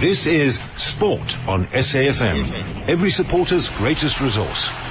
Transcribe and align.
This 0.00 0.26
is 0.26 0.56
Sport 0.96 1.28
on 1.44 1.68
SAFM, 1.76 2.40
mm-hmm. 2.40 2.88
every 2.88 3.10
supporter's 3.10 3.68
greatest 3.76 4.16
resource. 4.24 4.89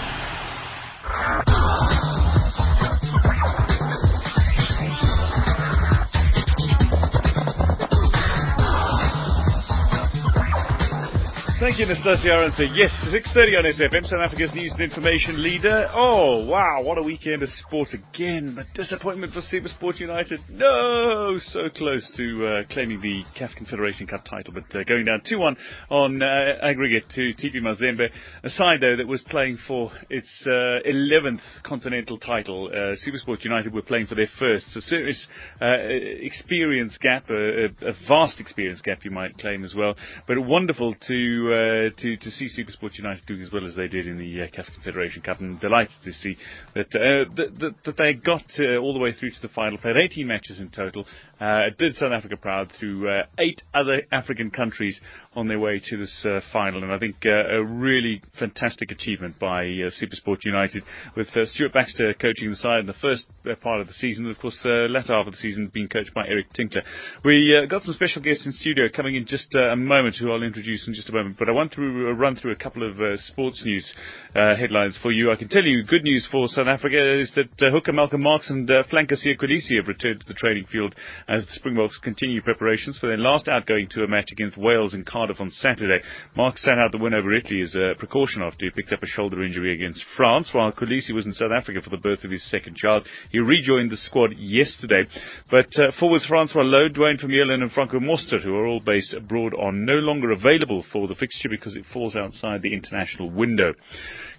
Thank 11.80 11.88
you, 11.88 11.96
Nastasia 11.96 12.34
Aronson. 12.34 12.74
Yes, 12.76 12.92
6.30 13.08 13.58
on 13.58 13.64
SFM, 13.64 14.04
South 14.04 14.20
Africa's 14.20 14.54
news 14.54 14.74
and 14.74 14.82
information 14.82 15.42
leader. 15.42 15.88
Oh, 15.94 16.46
wow, 16.46 16.84
what 16.84 16.98
a 16.98 17.02
weekend 17.02 17.42
of 17.42 17.48
sport 17.48 17.88
again. 17.94 18.52
But 18.54 18.66
disappointment 18.76 19.32
for 19.32 19.40
Supersport 19.40 19.98
United. 19.98 20.42
No, 20.50 21.38
so 21.40 21.70
close 21.74 22.06
to 22.18 22.48
uh, 22.48 22.64
claiming 22.70 23.00
the 23.00 23.24
CAF 23.40 23.56
Confederation 23.56 24.08
Cup 24.08 24.26
title, 24.26 24.54
but 24.54 24.66
uh, 24.78 24.84
going 24.84 25.06
down 25.06 25.22
2-1 25.22 25.56
on 25.90 26.22
uh, 26.22 26.26
aggregate 26.62 27.06
to 27.12 27.34
TP 27.36 27.62
Mazembe. 27.64 28.10
A 28.44 28.50
side, 28.50 28.82
though, 28.82 28.98
that 28.98 29.08
was 29.08 29.22
playing 29.30 29.58
for 29.66 29.90
its 30.10 30.30
11th 30.46 31.38
uh, 31.38 31.62
continental 31.64 32.18
title. 32.18 32.68
Uh, 32.74 32.98
Supersport 33.08 33.46
United 33.46 33.74
were 33.74 33.84
playing 33.84 34.08
for 34.08 34.16
their 34.16 34.28
first. 34.38 34.74
So 34.74 34.82
serious 34.82 35.26
uh, 35.62 35.78
experience 35.80 36.98
gap, 37.00 37.30
a, 37.30 37.68
a 37.68 37.94
vast 38.06 38.42
experience 38.42 38.82
gap, 38.82 39.06
you 39.06 39.12
might 39.12 39.38
claim 39.38 39.64
as 39.64 39.74
well. 39.74 39.96
But 40.28 40.46
wonderful 40.46 40.94
to 41.08 41.69
uh, 41.70 41.90
to 42.02 42.18
to 42.18 42.32
see 42.32 42.48
Supersport 42.48 42.98
United 42.98 43.26
doing 43.26 43.42
as 43.42 43.52
well 43.52 43.66
as 43.66 43.76
they 43.76 43.88
did 43.88 44.08
in 44.08 44.18
the 44.18 44.42
uh, 44.42 44.48
CAF 44.48 44.66
Confederation 44.74 45.22
Cup, 45.22 45.40
and 45.40 45.60
delighted 45.60 45.96
to 46.04 46.12
see 46.12 46.36
that 46.74 46.88
uh, 46.96 47.32
that, 47.36 47.60
that, 47.60 47.76
that, 47.86 47.98
they 47.98 48.14
got 48.14 48.44
uh, 48.60 48.78
all 48.78 48.94
the 48.94 49.00
way 49.00 49.12
through 49.12 49.32
to 49.32 49.42
the 49.42 49.50
final. 49.50 49.78
Played 49.78 49.98
18 49.98 50.28
matches 50.28 50.60
in 50.60 50.70
total. 50.70 51.06
Uh, 51.40 51.70
did 51.78 51.96
South 51.96 52.12
Africa 52.12 52.36
proud 52.36 52.70
through 52.80 53.10
eight 53.38 53.62
other 53.74 54.02
African 54.12 54.52
countries 54.52 55.00
on 55.40 55.48
their 55.48 55.60
way 55.60 55.82
to 55.84 55.98
this 55.98 56.26
uh, 56.26 56.42
final, 56.52 56.84
and 56.84 56.92
I 56.92 57.00
think 57.00 57.16
uh, 57.26 57.56
a 57.56 57.64
really 57.64 58.22
fantastic 58.38 58.92
achievement 58.92 59.40
by 59.40 59.62
uh, 59.64 59.90
Supersport 59.90 60.44
United, 60.44 60.84
with 61.16 61.30
uh, 61.36 61.46
Stuart 61.46 61.74
Baxter 61.74 62.14
coaching 62.14 62.50
the 62.50 62.58
side 62.58 62.82
in 62.82 62.86
the 62.86 62.94
first 63.02 63.26
part 63.62 63.80
of 63.80 63.88
the 63.88 63.94
season, 63.94 64.26
and 64.26 64.36
of 64.36 64.42
course, 64.42 64.60
uh, 64.66 64.92
latter 64.92 65.14
half 65.14 65.28
of 65.28 65.34
the 65.34 65.38
season 65.40 65.72
being 65.74 65.88
coached 65.88 66.14
by 66.14 66.28
Eric 66.28 66.52
Tinkler. 66.54 66.84
We 67.24 67.66
got 67.70 67.84
some 67.84 67.94
special 67.94 68.22
guests 68.22 68.46
in 68.46 68.52
studio 68.52 68.88
coming 68.94 69.16
in 69.16 69.26
just 69.26 69.56
a 69.56 69.76
moment, 69.76 70.18
who 70.20 70.32
I'll 70.32 70.44
introduce 70.44 70.88
in 70.88 70.94
just 70.94 71.10
a 71.10 71.14
moment. 71.14 71.38
But 71.40 71.48
I 71.48 71.54
want 71.54 71.72
to 71.74 71.82
run 72.14 72.36
through 72.36 72.52
a 72.52 72.58
couple 72.58 72.84
of 72.84 73.20
sports 73.20 73.64
news 73.64 73.92
headlines 74.34 75.00
for 75.02 75.12
you. 75.12 75.32
I 75.32 75.36
can 75.36 75.48
tell 75.48 75.64
you, 75.64 75.84
good 75.84 76.04
news 76.04 76.28
for 76.30 76.48
South 76.50 76.68
Africa 76.68 77.20
is 77.20 77.32
that 77.36 77.72
hooker 77.72 77.94
Malcolm 77.94 78.22
Marx 78.22 78.50
and 78.50 78.68
flanker 78.68 79.16
Kolisi 79.40 79.78
have 79.78 79.88
returned 79.88 80.22
to 80.22 80.28
the 80.28 80.34
training 80.34 80.66
field 80.72 80.96
as 81.28 81.46
the 81.46 81.54
Springboks 81.54 81.98
continue 81.98 82.42
preparations 82.42 82.98
for 83.00 83.08
their 83.08 83.18
last 83.18 83.48
outgoing 83.48 83.88
tour 83.90 84.08
match 84.08 84.32
against 84.32 84.58
Wales 84.58 84.94
in 84.94 85.06
Cardiff 85.06 85.29
on 85.40 85.50
Saturday. 85.52 86.04
Marx 86.36 86.64
sat 86.64 86.80
out 86.80 86.92
the 86.92 86.98
win 86.98 87.14
over 87.14 87.34
Italy 87.34 87.62
as 87.62 87.76
a 87.76 87.94
precaution 87.98 88.42
after 88.42 88.66
he 88.66 88.72
picked 88.72 88.92
up 88.92 89.04
a 89.04 89.08
shoulder 89.08 89.44
injury 89.44 89.74
against 89.74 90.04
France, 90.18 90.50
while 90.54 90.72
Kolisi 90.72 91.14
was 91.14 91.26
in 91.26 91.34
South 91.34 91.52
Africa 91.56 91.82
for 91.82 91.90
the 91.90 91.98
birth 91.98 92.24
of 92.24 92.32
his 92.32 92.50
second 92.50 92.76
child. 92.76 93.06
He 93.32 93.40
rejoined 93.40 93.92
the 93.92 93.98
squad 93.98 94.38
yesterday. 94.38 95.04
But 95.52 95.78
uh, 95.78 95.92
forwards 96.00 96.26
Francois 96.26 96.64
Louw, 96.64 96.94
Duane 96.94 97.18
Vermeulen 97.18 97.62
and 97.62 97.72
Franco 97.72 98.00
Mostert, 98.00 98.44
who 98.44 98.56
are 98.56 98.66
all 98.66 98.80
based 98.80 99.14
abroad, 99.14 99.54
are 99.58 99.72
no 99.72 99.96
longer 99.96 100.32
available 100.32 100.84
for 100.92 101.08
the 101.08 101.16
fixture 101.16 101.50
because 101.50 101.76
it 101.76 101.86
falls 101.94 102.16
outside 102.16 102.62
the 102.62 102.74
international 102.74 103.30
window. 103.30 103.74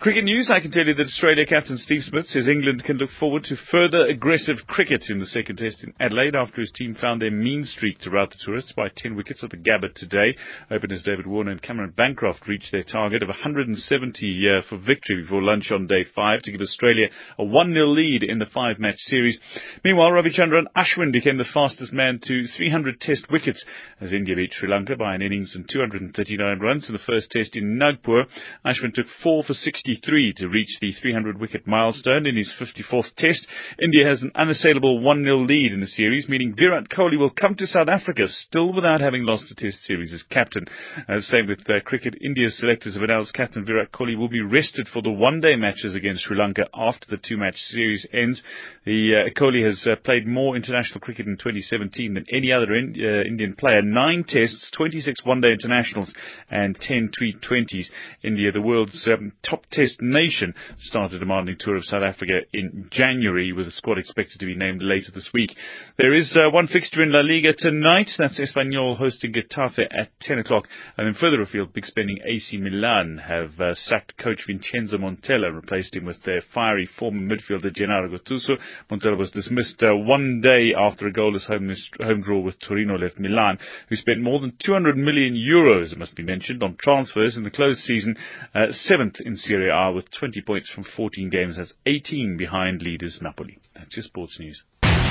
Cricket 0.00 0.24
news, 0.24 0.50
I 0.50 0.60
can 0.60 0.70
tell 0.70 0.86
you 0.86 0.94
that 0.94 1.06
Australia 1.06 1.44
captain 1.44 1.76
Steve 1.76 2.02
Smith 2.02 2.26
says 2.26 2.48
England 2.48 2.84
can 2.84 2.96
look 2.96 3.10
forward 3.18 3.44
to 3.44 3.56
further 3.70 4.06
aggressive 4.06 4.56
cricket 4.66 5.04
in 5.10 5.18
the 5.18 5.26
second 5.26 5.56
test 5.56 5.82
in 5.82 5.92
Adelaide 6.00 6.34
after 6.34 6.60
his 6.62 6.72
team 6.74 6.94
found 6.94 7.20
their 7.20 7.30
mean 7.30 7.64
streak 7.64 7.98
to 7.98 8.10
rout 8.10 8.30
the 8.30 8.36
tourists 8.42 8.72
by 8.72 8.88
10 8.96 9.14
wickets 9.14 9.44
at 9.44 9.50
the 9.50 9.58
Gabba 9.58 9.92
today. 9.94 10.34
Openers 10.72 11.02
David 11.02 11.26
Warner 11.26 11.50
and 11.50 11.60
Cameron 11.60 11.92
Bancroft 11.96 12.46
reached 12.46 12.70
their 12.70 12.84
target 12.84 13.24
of 13.24 13.28
170 13.28 14.48
uh, 14.48 14.62
for 14.68 14.78
victory 14.78 15.20
before 15.20 15.42
lunch 15.42 15.72
on 15.72 15.88
day 15.88 16.04
five 16.14 16.42
to 16.42 16.52
give 16.52 16.60
Australia 16.60 17.08
a 17.40 17.42
1-0 17.42 17.92
lead 17.92 18.22
in 18.22 18.38
the 18.38 18.46
five-match 18.46 18.98
series. 18.98 19.36
Meanwhile, 19.82 20.12
Ravichandran 20.12 20.66
Ashwin 20.76 21.10
became 21.12 21.38
the 21.38 21.50
fastest 21.52 21.92
man 21.92 22.20
to 22.22 22.46
300 22.56 23.00
test 23.00 23.26
wickets 23.32 23.64
as 24.00 24.12
India 24.12 24.36
beat 24.36 24.52
Sri 24.52 24.68
Lanka 24.68 24.94
by 24.94 25.16
an 25.16 25.22
innings 25.22 25.56
and 25.56 25.68
239 25.68 26.60
runs 26.60 26.86
in 26.88 26.92
the 26.92 27.02
first 27.04 27.32
test 27.32 27.56
in 27.56 27.76
Nagpur. 27.76 28.26
Ashwin 28.64 28.94
took 28.94 29.06
4 29.24 29.42
for 29.42 29.54
63 29.54 30.34
to 30.36 30.48
reach 30.48 30.78
the 30.80 30.92
300 30.92 31.40
wicket 31.40 31.66
milestone 31.66 32.26
in 32.26 32.36
his 32.36 32.54
54th 32.60 33.12
test. 33.16 33.44
India 33.82 34.06
has 34.08 34.22
an 34.22 34.30
unassailable 34.36 35.00
1-0 35.00 35.48
lead 35.48 35.72
in 35.72 35.80
the 35.80 35.88
series, 35.88 36.28
meaning 36.28 36.54
Virat 36.56 36.88
Kohli 36.90 37.18
will 37.18 37.30
come 37.30 37.56
to 37.56 37.66
South 37.66 37.88
Africa 37.88 38.28
still 38.28 38.72
without 38.72 39.00
having 39.00 39.24
lost 39.24 39.50
a 39.50 39.54
test 39.56 39.82
series 39.82 40.12
as 40.12 40.22
captain. 40.30 40.59
Uh, 41.08 41.20
same 41.20 41.46
with 41.46 41.60
uh, 41.68 41.80
cricket. 41.84 42.14
India's 42.20 42.58
selectors 42.58 42.94
have 42.94 43.02
announced 43.02 43.34
captain 43.34 43.64
Virat 43.64 43.92
Kohli 43.92 44.16
will 44.16 44.28
be 44.28 44.40
rested 44.40 44.88
for 44.92 45.02
the 45.02 45.10
one-day 45.10 45.56
matches 45.56 45.94
against 45.94 46.24
Sri 46.24 46.36
Lanka 46.36 46.64
after 46.74 47.06
the 47.08 47.16
two-match 47.16 47.56
series 47.56 48.06
ends. 48.12 48.42
The 48.84 49.26
uh, 49.26 49.40
Kohli 49.40 49.64
has 49.66 49.86
uh, 49.86 49.96
played 50.04 50.26
more 50.26 50.56
international 50.56 51.00
cricket 51.00 51.26
in 51.26 51.36
2017 51.36 52.14
than 52.14 52.26
any 52.32 52.52
other 52.52 52.74
in, 52.74 52.94
uh, 52.98 53.22
Indian 53.28 53.54
player. 53.54 53.82
Nine 53.82 54.24
tests, 54.26 54.70
26 54.76 55.24
one-day 55.24 55.52
internationals, 55.52 56.12
and 56.50 56.78
10 56.80 57.10
T20s. 57.20 57.86
India, 58.22 58.52
the 58.52 58.60
world's 58.60 59.08
um, 59.12 59.32
top 59.48 59.64
test 59.70 60.00
nation, 60.00 60.54
started 60.78 61.16
a 61.16 61.18
demanding 61.20 61.56
tour 61.58 61.76
of 61.76 61.84
South 61.84 62.02
Africa 62.02 62.40
in 62.52 62.88
January, 62.90 63.52
with 63.52 63.66
a 63.66 63.70
squad 63.70 63.98
expected 63.98 64.38
to 64.40 64.46
be 64.46 64.56
named 64.56 64.82
later 64.82 65.10
this 65.14 65.30
week. 65.32 65.50
There 65.98 66.14
is 66.14 66.36
uh, 66.36 66.50
one 66.50 66.66
fixture 66.66 67.02
in 67.02 67.12
La 67.12 67.20
Liga 67.20 67.52
tonight. 67.56 68.10
That's 68.18 68.38
Espanyol 68.40 68.96
hosting 68.96 69.32
Getafe 69.32 69.86
at 69.90 70.08
10 70.20 70.38
o'clock. 70.38 70.49
And 70.50 71.06
then 71.06 71.14
further 71.20 71.42
afield, 71.42 71.72
big 71.72 71.84
spending 71.84 72.18
AC 72.24 72.56
Milan 72.58 73.20
have 73.26 73.60
uh, 73.60 73.74
sacked 73.74 74.16
coach 74.18 74.42
Vincenzo 74.46 74.98
Montella 74.98 75.46
and 75.46 75.56
replaced 75.56 75.94
him 75.94 76.04
with 76.04 76.22
their 76.24 76.42
fiery 76.54 76.88
former 76.98 77.20
midfielder 77.20 77.72
Gennaro 77.74 78.08
Gattuso. 78.08 78.58
Montella 78.90 79.16
was 79.16 79.30
dismissed 79.30 79.82
uh, 79.82 79.94
one 79.94 80.40
day 80.40 80.72
after 80.76 81.06
a 81.06 81.12
goalless 81.12 81.46
home, 81.46 81.74
home 82.00 82.22
draw 82.22 82.40
with 82.40 82.58
Torino 82.60 82.96
left 82.98 83.18
Milan, 83.18 83.58
who 83.88 83.96
spent 83.96 84.20
more 84.20 84.40
than 84.40 84.52
200 84.64 84.96
million 84.96 85.34
euros, 85.34 85.92
it 85.92 85.98
must 85.98 86.14
be 86.14 86.22
mentioned, 86.22 86.62
on 86.62 86.76
transfers 86.82 87.36
in 87.36 87.44
the 87.44 87.50
closed 87.50 87.80
season, 87.80 88.16
uh, 88.54 88.66
seventh 88.70 89.16
in 89.20 89.36
Serie 89.36 89.70
A 89.70 89.92
with 89.92 90.10
20 90.18 90.40
points 90.42 90.70
from 90.70 90.84
14 90.96 91.30
games, 91.30 91.56
has 91.56 91.72
18 91.86 92.36
behind 92.36 92.82
leaders 92.82 93.18
Napoli. 93.22 93.58
That's 93.74 93.96
your 93.96 94.04
sports 94.04 94.38
news. 94.38 94.62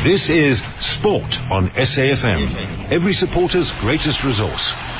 This 0.03 0.29
is 0.29 0.61
Sport 0.97 1.31
on 1.51 1.69
SAFM, 1.75 2.91
every 2.91 3.13
supporter's 3.13 3.69
greatest 3.81 4.23
resource. 4.23 4.98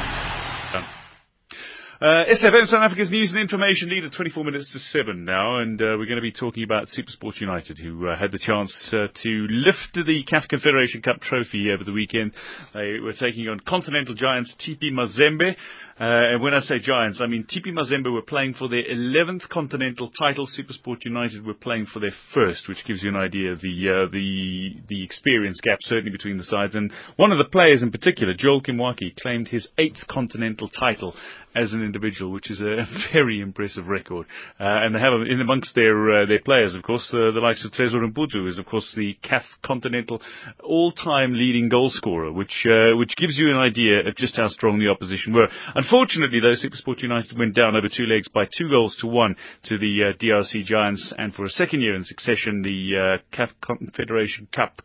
Uh, 2.01 2.23
SFM 2.31 2.65
South 2.67 2.81
Africa's 2.81 3.11
news 3.11 3.29
and 3.31 3.41
information 3.41 3.89
leader, 3.89 4.09
24 4.09 4.45
minutes 4.45 4.71
to 4.71 4.79
7 4.79 5.25
now, 5.25 5.59
and 5.59 5.81
uh, 5.81 5.99
we're 5.99 6.05
going 6.05 6.15
to 6.15 6.21
be 6.21 6.31
talking 6.31 6.63
about 6.63 6.87
Supersport 6.87 7.41
United, 7.41 7.77
who 7.77 8.07
uh, 8.07 8.17
had 8.17 8.31
the 8.31 8.39
chance 8.39 8.73
uh, 8.93 9.07
to 9.21 9.47
lift 9.49 9.95
the 9.95 10.23
CAF 10.23 10.47
Confederation 10.47 11.01
Cup 11.01 11.19
trophy 11.19 11.69
over 11.69 11.83
the 11.83 11.91
weekend. 11.91 12.31
They 12.73 12.99
were 13.03 13.11
taking 13.11 13.49
on 13.49 13.59
continental 13.67 14.15
giants 14.15 14.55
TP 14.65 14.93
Mazembe. 14.93 15.57
Uh, 15.99 16.33
and 16.33 16.41
when 16.41 16.53
I 16.53 16.61
say 16.61 16.79
giants, 16.79 17.19
I 17.21 17.27
mean 17.27 17.43
TP 17.43 17.73
Mazembe 17.73 18.11
were 18.11 18.21
playing 18.21 18.53
for 18.53 18.69
their 18.69 18.83
11th 18.83 19.49
continental 19.49 20.09
title. 20.17 20.47
Supersport 20.47 21.03
United 21.03 21.45
were 21.45 21.53
playing 21.53 21.87
for 21.87 21.99
their 21.99 22.13
first, 22.33 22.69
which 22.69 22.85
gives 22.85 23.03
you 23.03 23.09
an 23.09 23.17
idea 23.17 23.51
of 23.51 23.59
the 23.59 23.89
uh, 23.89 24.11
the 24.11 24.75
the 24.87 25.03
experience 25.03 25.59
gap 25.61 25.79
certainly 25.81 26.11
between 26.11 26.37
the 26.37 26.45
sides. 26.45 26.73
And 26.75 26.93
one 27.17 27.33
of 27.33 27.37
the 27.37 27.51
players 27.51 27.83
in 27.83 27.91
particular, 27.91 28.33
Joel 28.33 28.61
Kimwaki, 28.61 29.13
claimed 29.21 29.49
his 29.49 29.67
eighth 29.77 30.07
continental 30.07 30.69
title 30.69 31.15
as 31.55 31.73
an 31.73 31.83
individual, 31.83 32.31
which 32.31 32.51
is 32.51 32.61
a 32.61 32.85
very 33.13 33.41
impressive 33.41 33.87
record. 33.87 34.27
Uh, 34.59 34.63
and 34.65 34.95
they 34.95 34.99
have 34.99 35.13
in 35.27 35.41
amongst 35.41 35.73
their 35.75 36.21
uh, 36.21 36.25
their 36.25 36.39
players, 36.39 36.75
of 36.75 36.83
course, 36.83 37.07
uh, 37.13 37.31
the 37.31 37.39
likes 37.41 37.65
of 37.65 37.71
Tresor 37.71 38.05
Mputu 38.09 38.47
is 38.47 38.59
of 38.59 38.65
course 38.65 38.91
the 38.95 39.17
CAF 39.23 39.43
Continental 39.65 40.21
all-time 40.63 41.33
leading 41.33 41.69
goal 41.69 41.89
scorer, 41.89 42.31
which 42.31 42.65
uh, 42.65 42.95
which 42.95 43.15
gives 43.17 43.37
you 43.37 43.49
an 43.49 43.57
idea 43.57 44.07
of 44.07 44.15
just 44.15 44.35
how 44.35 44.47
strong 44.47 44.79
the 44.79 44.87
opposition 44.87 45.33
were. 45.33 45.47
Unfortunately, 45.91 46.39
though, 46.39 46.53
Supersport 46.53 47.01
United 47.01 47.35
went 47.35 47.55
down 47.55 47.75
over 47.75 47.87
two 47.87 48.03
legs 48.03 48.27
by 48.27 48.45
two 48.45 48.69
goals 48.69 48.95
to 49.01 49.07
one 49.07 49.35
to 49.63 49.79
the 49.79 50.13
uh, 50.13 50.17
DRC 50.21 50.63
Giants, 50.63 51.11
and 51.17 51.33
for 51.33 51.45
a 51.45 51.49
second 51.49 51.81
year 51.81 51.95
in 51.95 52.03
succession, 52.03 52.61
the 52.61 53.19
uh, 53.19 53.35
CAF 53.35 53.49
Confederation 53.59 54.47
Cup 54.53 54.83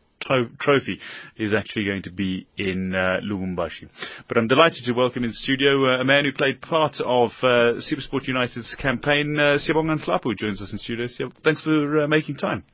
trophy 0.58 0.98
is 1.36 1.52
actually 1.52 1.84
going 1.84 2.02
to 2.04 2.10
be 2.10 2.46
in 2.56 2.94
uh, 2.94 3.18
Lubumbashi. 3.22 3.90
But 4.28 4.38
I'm 4.38 4.48
delighted 4.48 4.82
to 4.86 4.92
welcome 4.92 5.24
in 5.24 5.32
studio 5.34 5.94
uh, 5.94 6.00
a 6.00 6.04
man 6.06 6.24
who 6.24 6.32
played 6.32 6.62
part 6.62 6.94
of 7.04 7.32
uh, 7.42 7.82
Supersport 7.84 8.26
United's 8.26 8.74
campaign, 8.80 9.38
uh, 9.38 9.58
Siyabonga 9.58 10.02
Nhlapo, 10.02 10.34
joins 10.34 10.62
us 10.62 10.72
in 10.72 10.78
studio. 10.78 11.06
thanks 11.44 11.60
for 11.60 12.04
uh, 12.04 12.08
making 12.08 12.36
time. 12.36 12.64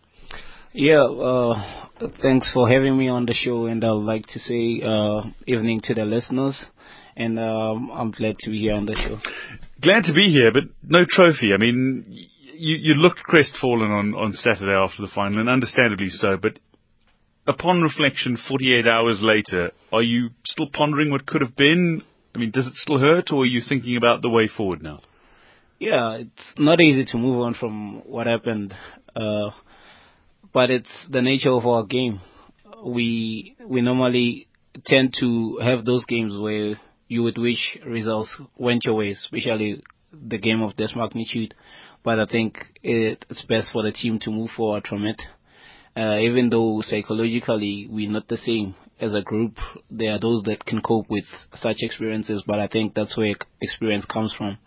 Yeah, 0.72 1.02
uh, 1.02 1.88
thanks 2.22 2.48
for 2.54 2.68
having 2.68 2.96
me 2.96 3.08
on 3.08 3.26
the 3.26 3.34
show, 3.34 3.66
and 3.66 3.84
I'd 3.84 3.90
like 3.90 4.26
to 4.28 4.38
say 4.38 4.82
uh, 4.84 5.22
evening 5.48 5.80
to 5.86 5.94
the 5.94 6.04
listeners, 6.04 6.64
and 7.20 7.38
um, 7.38 7.90
I'm 7.92 8.10
glad 8.10 8.36
to 8.40 8.50
be 8.50 8.60
here 8.60 8.74
on 8.74 8.86
the 8.86 8.94
show. 8.94 9.18
Glad 9.82 10.04
to 10.04 10.14
be 10.14 10.30
here, 10.30 10.50
but 10.52 10.64
no 10.82 11.00
trophy. 11.08 11.52
I 11.52 11.58
mean, 11.58 12.04
you, 12.54 12.76
you 12.80 12.94
looked 12.94 13.22
crestfallen 13.22 13.90
on, 13.90 14.14
on 14.14 14.32
Saturday 14.32 14.72
after 14.72 15.02
the 15.02 15.12
final, 15.14 15.40
and 15.40 15.48
understandably 15.48 16.08
so, 16.08 16.38
but 16.40 16.58
upon 17.46 17.82
reflection, 17.82 18.38
48 18.48 18.86
hours 18.86 19.20
later, 19.20 19.70
are 19.92 20.02
you 20.02 20.30
still 20.46 20.68
pondering 20.72 21.10
what 21.10 21.26
could 21.26 21.42
have 21.42 21.56
been, 21.56 22.02
I 22.34 22.38
mean, 22.38 22.52
does 22.52 22.66
it 22.66 22.74
still 22.74 22.98
hurt, 22.98 23.30
or 23.32 23.42
are 23.42 23.46
you 23.46 23.60
thinking 23.68 23.96
about 23.98 24.22
the 24.22 24.30
way 24.30 24.48
forward 24.48 24.82
now? 24.82 25.00
Yeah, 25.78 26.16
it's 26.16 26.54
not 26.58 26.80
easy 26.80 27.04
to 27.06 27.18
move 27.18 27.40
on 27.40 27.54
from 27.54 28.02
what 28.06 28.26
happened, 28.26 28.74
uh, 29.14 29.50
but 30.52 30.70
it's 30.70 30.90
the 31.10 31.22
nature 31.22 31.52
of 31.52 31.66
our 31.66 31.84
game. 31.84 32.20
We 32.84 33.56
we 33.66 33.80
normally 33.80 34.48
tend 34.84 35.14
to 35.20 35.58
have 35.62 35.84
those 35.84 36.04
games 36.04 36.38
where 36.38 36.76
you 37.10 37.24
would 37.24 37.38
wish 37.38 37.76
results 37.84 38.32
went 38.56 38.84
your 38.84 38.94
way, 38.94 39.10
especially 39.10 39.82
the 40.12 40.38
game 40.38 40.62
of 40.62 40.76
this 40.76 40.94
magnitude. 40.94 41.54
But 42.04 42.20
I 42.20 42.26
think 42.26 42.56
it's 42.84 43.44
best 43.46 43.72
for 43.72 43.82
the 43.82 43.90
team 43.90 44.20
to 44.20 44.30
move 44.30 44.50
forward 44.56 44.86
from 44.86 45.04
it. 45.04 45.20
Uh, 45.96 46.18
even 46.20 46.50
though 46.50 46.80
psychologically 46.82 47.88
we're 47.90 48.08
not 48.08 48.28
the 48.28 48.36
same 48.36 48.76
as 49.00 49.12
a 49.12 49.22
group, 49.22 49.56
there 49.90 50.12
are 50.12 50.20
those 50.20 50.44
that 50.44 50.64
can 50.64 50.80
cope 50.80 51.10
with 51.10 51.24
such 51.54 51.78
experiences, 51.80 52.44
but 52.46 52.60
I 52.60 52.68
think 52.68 52.94
that's 52.94 53.16
where 53.16 53.34
experience 53.60 54.04
comes 54.04 54.32
from 54.32 54.58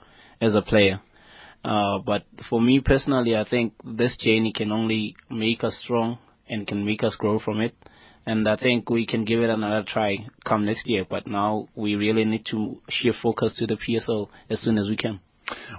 as 0.42 0.54
a 0.54 0.62
player. 0.62 1.00
Uh, 1.63 2.00
but 2.06 2.25
for 2.50 2.60
me 2.60 2.81
personally, 2.81 3.38
I 3.38 3.45
think 3.50 3.74
this 3.86 4.18
journey 4.18 4.51
can 4.54 4.74
only 4.74 5.16
make 5.30 5.63
us 5.63 5.80
strong 5.81 6.18
and 6.50 6.68
can 6.68 6.86
make 6.86 7.04
us 7.04 7.16
grow 7.18 7.40
from 7.40 7.62
it. 7.62 7.74
And 8.25 8.48
I 8.48 8.56
think 8.56 8.90
we 8.90 9.06
can 9.06 9.25
give 9.25 9.42
it 9.42 9.50
another 9.50 9.84
try 9.86 10.28
come 10.46 10.66
next 10.66 10.88
year. 10.88 11.06
But 11.10 11.28
now 11.28 11.68
we 11.75 11.96
really 11.96 12.25
need 12.25 12.46
to 12.52 12.81
shift 12.90 13.18
focus 13.22 13.56
to 13.58 13.68
the 13.68 13.75
PSL 13.75 14.30
as 14.50 14.62
soon 14.62 14.78
as 14.78 14.88
we 14.90 14.96
can. 14.96 15.20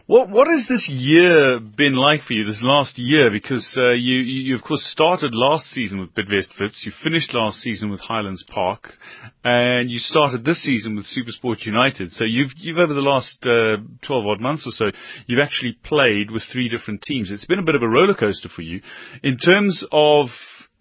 What 0.06 0.28
what 0.28 0.46
has 0.48 0.66
this 0.68 0.86
year 0.88 1.58
been 1.58 1.94
like 1.94 2.22
for 2.22 2.34
you? 2.34 2.44
This 2.44 2.60
last 2.62 2.98
year, 2.98 3.30
because 3.30 3.74
uh, 3.78 3.92
you, 3.92 4.16
you 4.18 4.54
of 4.54 4.62
course 4.62 4.84
started 4.92 5.34
last 5.34 5.64
season 5.70 5.98
with 5.98 6.14
Bidvest 6.14 6.60
Wits, 6.60 6.82
you 6.84 6.92
finished 7.02 7.32
last 7.32 7.60
season 7.60 7.90
with 7.90 8.00
Highlands 8.00 8.44
Park, 8.48 8.92
and 9.42 9.90
you 9.90 9.98
started 9.98 10.44
this 10.44 10.62
season 10.62 10.96
with 10.96 11.06
SuperSport 11.06 11.64
United. 11.64 12.12
So 12.12 12.24
you've 12.24 12.52
you've 12.56 12.78
over 12.78 12.92
the 12.92 13.00
last 13.00 13.38
uh, 13.44 13.82
twelve 14.02 14.26
odd 14.26 14.40
months 14.40 14.66
or 14.66 14.72
so, 14.72 14.96
you've 15.26 15.42
actually 15.42 15.78
played 15.82 16.30
with 16.30 16.42
three 16.52 16.68
different 16.68 17.00
teams. 17.02 17.30
It's 17.30 17.46
been 17.46 17.58
a 17.58 17.64
bit 17.64 17.74
of 17.74 17.82
a 17.82 17.88
roller 17.88 18.14
coaster 18.14 18.50
for 18.54 18.62
you, 18.62 18.82
in 19.22 19.38
terms 19.38 19.82
of 19.90 20.28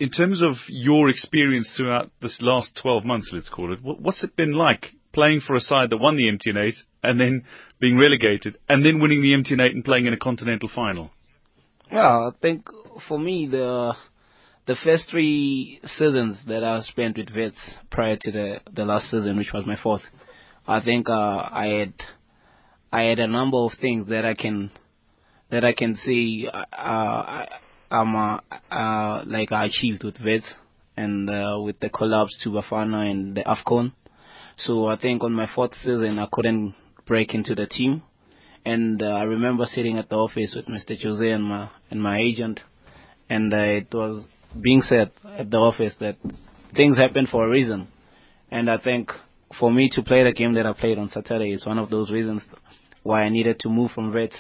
in 0.04 0.10
terms 0.10 0.42
of 0.42 0.56
your 0.68 1.08
experience 1.08 1.72
throughout 1.78 2.12
this 2.22 2.38
last 2.42 2.78
12 2.82 3.06
months, 3.06 3.32
let's 3.32 3.48
call 3.48 3.72
it, 3.72 3.80
what's 3.82 4.22
it 4.22 4.36
been 4.36 4.52
like 4.52 4.88
playing 5.14 5.40
for 5.40 5.56
a 5.56 5.62
side 5.62 5.92
that 5.92 5.98
won 5.98 6.18
the 6.18 6.30
MTN8 6.30 6.74
and 7.04 7.18
then 7.22 7.46
being 7.80 7.98
relegated 7.98 8.58
and 8.68 8.86
then 8.86 9.00
winning 9.00 9.22
the 9.22 9.32
MTN8 9.32 9.72
and 9.72 9.86
playing 9.86 10.06
in 10.06 10.12
a 10.12 10.18
continental 10.18 10.70
final? 10.76 11.10
Well, 11.90 12.34
I 12.36 12.42
think 12.42 12.66
for 13.08 13.18
me 13.18 13.48
the 13.48 13.94
the 14.66 14.76
first 14.84 15.10
three 15.10 15.80
seasons 15.86 16.44
that 16.48 16.66
I 16.66 16.82
spent 16.82 17.18
with 17.18 17.30
Wits 17.34 17.56
prior 17.90 18.18
to 18.20 18.32
the 18.32 18.60
the 18.74 18.84
last 18.84 19.10
season, 19.10 19.38
which 19.38 19.54
was 19.54 19.66
my 19.66 19.78
fourth, 19.82 20.04
I 20.68 20.82
think 20.82 21.08
uh, 21.08 21.14
I 21.14 21.68
had 21.80 21.94
I 22.92 23.04
had 23.04 23.20
a 23.20 23.28
number 23.28 23.58
of 23.58 23.72
things 23.80 24.10
that 24.10 24.26
I 24.26 24.34
can 24.34 24.70
that 25.50 25.64
I 25.64 25.72
can 25.72 25.96
see 25.96 26.50
uh, 26.52 26.66
I, 26.74 27.48
I'm 27.94 28.16
uh, 28.16 28.40
uh, 28.72 29.24
like 29.28 29.52
I 29.52 29.66
achieved 29.66 30.04
with 30.04 30.16
Wits 30.20 30.52
and 30.98 31.30
uh, 31.30 31.60
with 31.64 31.80
the 31.80 31.90
collapse 31.90 32.42
to 32.44 32.50
Bafana 32.50 33.08
and 33.08 33.38
the 33.38 33.44
Afcon. 33.44 33.94
So 34.58 34.88
I 34.88 34.98
think 34.98 35.24
on 35.24 35.34
my 35.34 35.48
fourth 35.54 35.76
season, 35.76 36.18
I 36.18 36.28
couldn't 36.32 36.74
break 37.06 37.36
into 37.36 37.54
the 37.54 37.68
team. 37.68 38.02
And 38.66 39.04
I 39.04 39.22
remember 39.22 39.66
sitting 39.66 40.00
at 40.00 40.10
the 40.10 40.16
office 40.16 40.56
with 40.56 40.66
Mr. 40.66 41.00
Jose 41.04 41.30
and 41.30 41.44
my 41.44 41.70
and 41.92 42.02
my 42.02 42.18
agent, 42.18 42.62
and 43.30 43.54
it 43.54 43.94
was 43.94 44.26
being 44.60 44.82
said 44.82 45.12
at 45.38 45.52
the 45.52 45.58
office 45.58 45.94
that 46.00 46.16
things 46.76 46.98
happen 46.98 47.28
for 47.28 47.46
a 47.46 47.50
reason. 47.50 47.90
And 48.50 48.72
I 48.72 48.78
think 48.78 49.12
for 49.60 49.72
me 49.72 49.90
to 49.94 50.02
play 50.02 50.24
the 50.24 50.34
game 50.34 50.56
that 50.56 50.66
I 50.66 50.74
played 50.74 50.98
on 50.98 51.10
Saturday 51.10 51.52
is 51.52 51.66
one 51.66 51.78
of 51.78 51.92
those 51.92 52.10
reasons 52.10 52.44
why 53.04 53.24
I 53.24 53.30
needed 53.30 53.60
to 53.60 53.70
move 53.70 53.92
from 53.92 54.12
Red. 54.12 54.32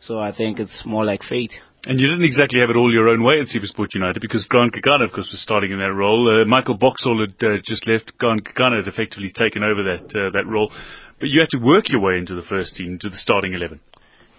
So 0.00 0.18
I 0.18 0.36
think 0.36 0.58
it's 0.58 0.82
more 0.84 1.06
like 1.06 1.22
fate. 1.22 1.54
And 1.86 2.00
you 2.00 2.08
didn't 2.08 2.24
exactly 2.24 2.58
have 2.58 2.70
it 2.70 2.74
all 2.74 2.92
your 2.92 3.08
own 3.08 3.22
way 3.22 3.38
at 3.38 3.46
Supersport 3.46 3.94
United 3.94 4.20
because 4.20 4.44
Grant 4.46 4.74
Kekana, 4.74 5.04
of 5.04 5.12
course, 5.12 5.28
was 5.30 5.40
starting 5.40 5.70
in 5.70 5.78
that 5.78 5.94
role. 5.94 6.42
Uh, 6.42 6.44
Michael 6.44 6.76
Boxall 6.76 7.24
had 7.24 7.46
uh, 7.46 7.58
just 7.64 7.86
left. 7.86 8.18
Grant 8.18 8.44
Kekana 8.44 8.78
had 8.78 8.88
effectively 8.88 9.30
taken 9.32 9.62
over 9.62 9.84
that 9.84 10.06
uh, 10.10 10.30
that 10.30 10.48
role. 10.48 10.72
But 11.20 11.28
you 11.28 11.38
had 11.38 11.50
to 11.50 11.58
work 11.58 11.88
your 11.88 12.00
way 12.00 12.18
into 12.18 12.34
the 12.34 12.42
first 12.42 12.74
team, 12.74 12.98
to 13.00 13.08
the 13.08 13.14
starting 13.14 13.52
11. 13.52 13.78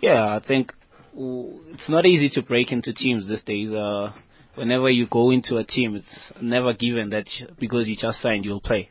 Yeah, 0.02 0.26
I 0.26 0.42
think 0.46 0.74
it's 1.16 1.90
not 1.90 2.06
easy 2.06 2.30
to 2.32 2.42
break 2.42 2.74
into 2.74 2.94
teams 2.94 3.30
these 3.30 3.44
days. 3.44 3.72
Uh, 3.72 4.12
whenever 4.56 4.90
you 4.90 5.08
go 5.08 5.32
into 5.32 5.56
a 5.56 5.64
team, 5.64 5.96
it's 5.96 6.34
never 6.42 6.74
given 6.74 7.12
that 7.12 7.28
because 7.58 7.88
you 7.88 7.96
just 7.96 8.22
signed, 8.22 8.44
you'll 8.44 8.60
play. 8.60 8.90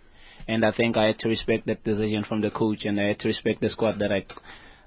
And 0.48 0.64
I 0.64 0.72
think 0.72 0.96
I 0.96 1.08
had 1.08 1.18
to 1.18 1.28
respect 1.28 1.66
that 1.66 1.84
decision 1.84 2.24
from 2.26 2.40
the 2.40 2.50
coach, 2.50 2.86
and 2.86 2.98
I 2.98 3.08
had 3.08 3.18
to 3.18 3.28
respect 3.28 3.60
the 3.60 3.68
squad 3.68 3.98
that 3.98 4.12
I 4.12 4.24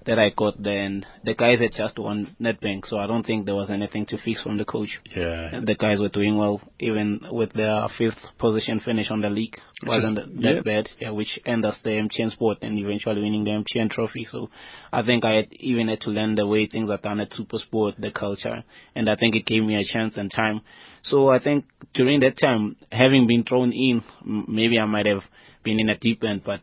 that 0.06 0.18
I 0.18 0.30
got 0.30 0.62
there, 0.62 0.84
and 0.86 1.06
the 1.24 1.34
guys 1.34 1.60
had 1.60 1.74
just 1.74 2.00
won 2.00 2.36
Nedbank, 2.40 2.86
so 2.86 2.98
I 2.98 3.08
don't 3.08 3.26
think 3.26 3.46
there 3.46 3.56
was 3.56 3.70
anything 3.70 4.06
to 4.08 4.18
fix 4.18 4.42
from 4.42 4.58
the 4.58 4.66
coach. 4.66 5.00
Yeah, 5.16 5.62
the 5.64 5.76
guys 5.76 6.00
were 6.00 6.10
doing 6.10 6.38
well, 6.38 6.62
even 6.80 7.22
with 7.32 7.54
their 7.54 7.88
fifth 7.98 8.18
position 8.38 8.80
finish 8.80 9.12
on 9.12 9.22
the 9.22 9.30
league, 9.30 9.58
wasn't 9.84 10.16
that 10.16 10.56
yeah. 10.56 10.62
bad. 10.64 10.90
Yeah, 11.00 11.12
which 11.12 11.40
ended 11.46 11.72
us 11.72 11.78
the 11.84 11.90
MTN 11.90 12.32
Sport 12.32 12.60
and 12.62 12.78
eventually 12.80 13.22
winning 13.22 13.44
the 13.44 13.52
MTN 13.52 13.90
Trophy. 13.90 14.26
So 14.30 14.50
I 14.92 15.04
think 15.04 15.26
I 15.26 15.34
had 15.34 15.54
even 15.54 15.90
had 15.90 16.02
to 16.02 16.10
learn 16.12 16.36
the 16.36 16.48
way 16.48 16.68
things 16.68 16.90
are 16.90 16.98
done 16.98 17.20
at 17.20 17.34
Super 17.34 17.58
Sport, 17.60 17.96
the 18.00 18.12
culture, 18.12 18.64
and 18.96 19.10
I 19.10 19.16
think 19.16 19.36
it 19.36 19.46
gave 19.46 19.64
me 19.64 19.76
a 19.76 19.84
chance 19.84 20.18
and 20.18 20.32
time. 20.32 20.62
So 21.04 21.30
I 21.30 21.40
think 21.40 21.66
during 21.94 22.20
that 22.22 22.38
time, 22.40 22.76
having 22.92 23.28
been 23.28 23.44
thrown 23.44 23.72
in, 23.72 24.04
maybe 24.26 24.80
I 24.80 24.86
might 24.86 25.06
have 25.06 25.24
been 25.64 25.80
in 25.80 25.90
a 25.90 25.98
deep 25.98 26.24
end, 26.24 26.42
but 26.46 26.62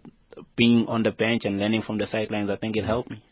being 0.56 0.87
on 0.88 1.03
the 1.03 1.11
bench 1.11 1.44
and 1.44 1.59
learning 1.59 1.83
from 1.83 1.99
the 1.99 2.06
sidelines, 2.06 2.50
I 2.50 2.56
think 2.56 2.77
it 2.77 2.85
helped 2.85 3.11
me. 3.11 3.23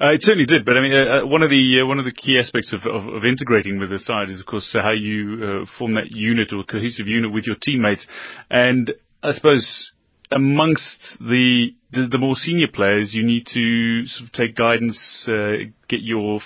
Uh, 0.00 0.12
it 0.14 0.22
certainly 0.22 0.46
did, 0.46 0.64
but 0.64 0.76
I 0.76 0.80
mean, 0.80 0.92
uh, 0.92 1.22
uh, 1.22 1.26
one 1.26 1.42
of 1.42 1.50
the 1.50 1.80
uh, 1.82 1.86
one 1.86 1.98
of 1.98 2.06
the 2.06 2.12
key 2.12 2.38
aspects 2.38 2.72
of, 2.72 2.86
of, 2.86 3.06
of, 3.12 3.24
integrating 3.24 3.78
with 3.78 3.90
the 3.90 3.98
side 3.98 4.30
is, 4.30 4.40
of 4.40 4.46
course, 4.46 4.70
how 4.72 4.92
you 4.92 5.64
uh, 5.66 5.78
form 5.78 5.94
that 5.94 6.12
unit 6.12 6.52
or 6.52 6.64
cohesive 6.64 7.06
unit 7.06 7.30
with 7.30 7.44
your 7.46 7.56
teammates. 7.60 8.06
And 8.50 8.92
I 9.22 9.32
suppose 9.32 9.90
amongst 10.30 10.98
the, 11.20 11.74
the, 11.92 12.08
the 12.10 12.18
more 12.18 12.34
senior 12.36 12.68
players, 12.72 13.12
you 13.12 13.24
need 13.24 13.46
to 13.52 14.06
sort 14.06 14.28
of 14.28 14.32
take 14.32 14.56
guidance, 14.56 14.98
uh, 15.28 15.68
get 15.88 16.00
your 16.00 16.40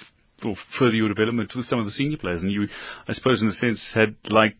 or 0.44 0.54
further 0.78 0.96
your 0.96 1.08
development 1.08 1.52
with 1.54 1.66
some 1.66 1.78
of 1.78 1.84
the 1.84 1.92
senior 1.92 2.16
players. 2.16 2.42
And 2.42 2.50
you, 2.50 2.66
I 3.06 3.12
suppose, 3.12 3.42
in 3.42 3.48
a 3.48 3.52
sense, 3.52 3.90
had 3.94 4.16
like. 4.28 4.56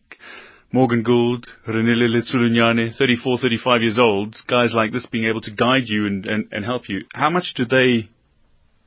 Morgan 0.73 1.03
Gould, 1.03 1.47
Reneilwe 1.67 2.07
Letsholonyane, 2.07 2.95
34, 2.97 3.39
35 3.39 3.81
years 3.81 3.99
old, 3.99 4.37
guys 4.47 4.71
like 4.73 4.93
this 4.93 5.05
being 5.05 5.25
able 5.25 5.41
to 5.41 5.51
guide 5.51 5.83
you 5.87 6.07
and, 6.07 6.25
and, 6.25 6.47
and 6.53 6.63
help 6.63 6.87
you. 6.87 7.01
How 7.13 7.29
much 7.29 7.53
do 7.55 7.65
they 7.65 8.09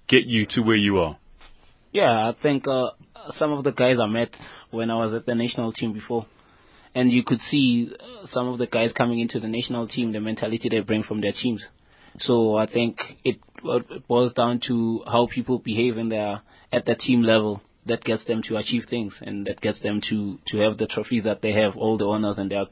get 0.08 0.24
you 0.24 0.46
to 0.50 0.62
where 0.62 0.76
you 0.76 0.98
are? 0.98 1.18
Yeah, 1.92 2.30
I 2.30 2.34
think 2.42 2.66
uh, 2.66 2.92
some 3.36 3.52
of 3.52 3.64
the 3.64 3.72
guys 3.72 3.98
I 4.00 4.06
met 4.06 4.30
when 4.70 4.90
I 4.90 5.04
was 5.04 5.14
at 5.14 5.26
the 5.26 5.34
national 5.34 5.72
team 5.72 5.92
before, 5.92 6.24
and 6.94 7.12
you 7.12 7.22
could 7.22 7.40
see 7.40 7.92
uh, 7.92 8.26
some 8.30 8.48
of 8.48 8.56
the 8.56 8.66
guys 8.66 8.92
coming 8.92 9.20
into 9.20 9.38
the 9.38 9.48
national 9.48 9.86
team, 9.86 10.12
the 10.12 10.20
mentality 10.20 10.70
they 10.70 10.80
bring 10.80 11.02
from 11.02 11.20
their 11.20 11.32
teams. 11.32 11.66
So 12.18 12.56
I 12.56 12.64
think 12.64 12.96
it, 13.24 13.36
it 13.62 14.08
boils 14.08 14.32
down 14.32 14.60
to 14.68 15.02
how 15.06 15.28
people 15.30 15.58
behave 15.58 15.98
in 15.98 16.08
their 16.08 16.40
at 16.72 16.86
the 16.86 16.94
team 16.94 17.22
level 17.22 17.60
that 17.86 18.02
gets 18.04 18.24
them 18.24 18.42
to 18.48 18.56
achieve 18.56 18.84
things 18.88 19.14
and 19.20 19.46
that 19.46 19.60
gets 19.60 19.80
them 19.82 20.00
to 20.10 20.38
to 20.48 20.58
have 20.58 20.78
the 20.78 20.86
trophies 20.86 21.24
that 21.24 21.42
they 21.42 21.52
have, 21.52 21.76
all 21.76 21.98
the 21.98 22.06
honors 22.06 22.38
and 22.38 22.50
their 22.50 22.66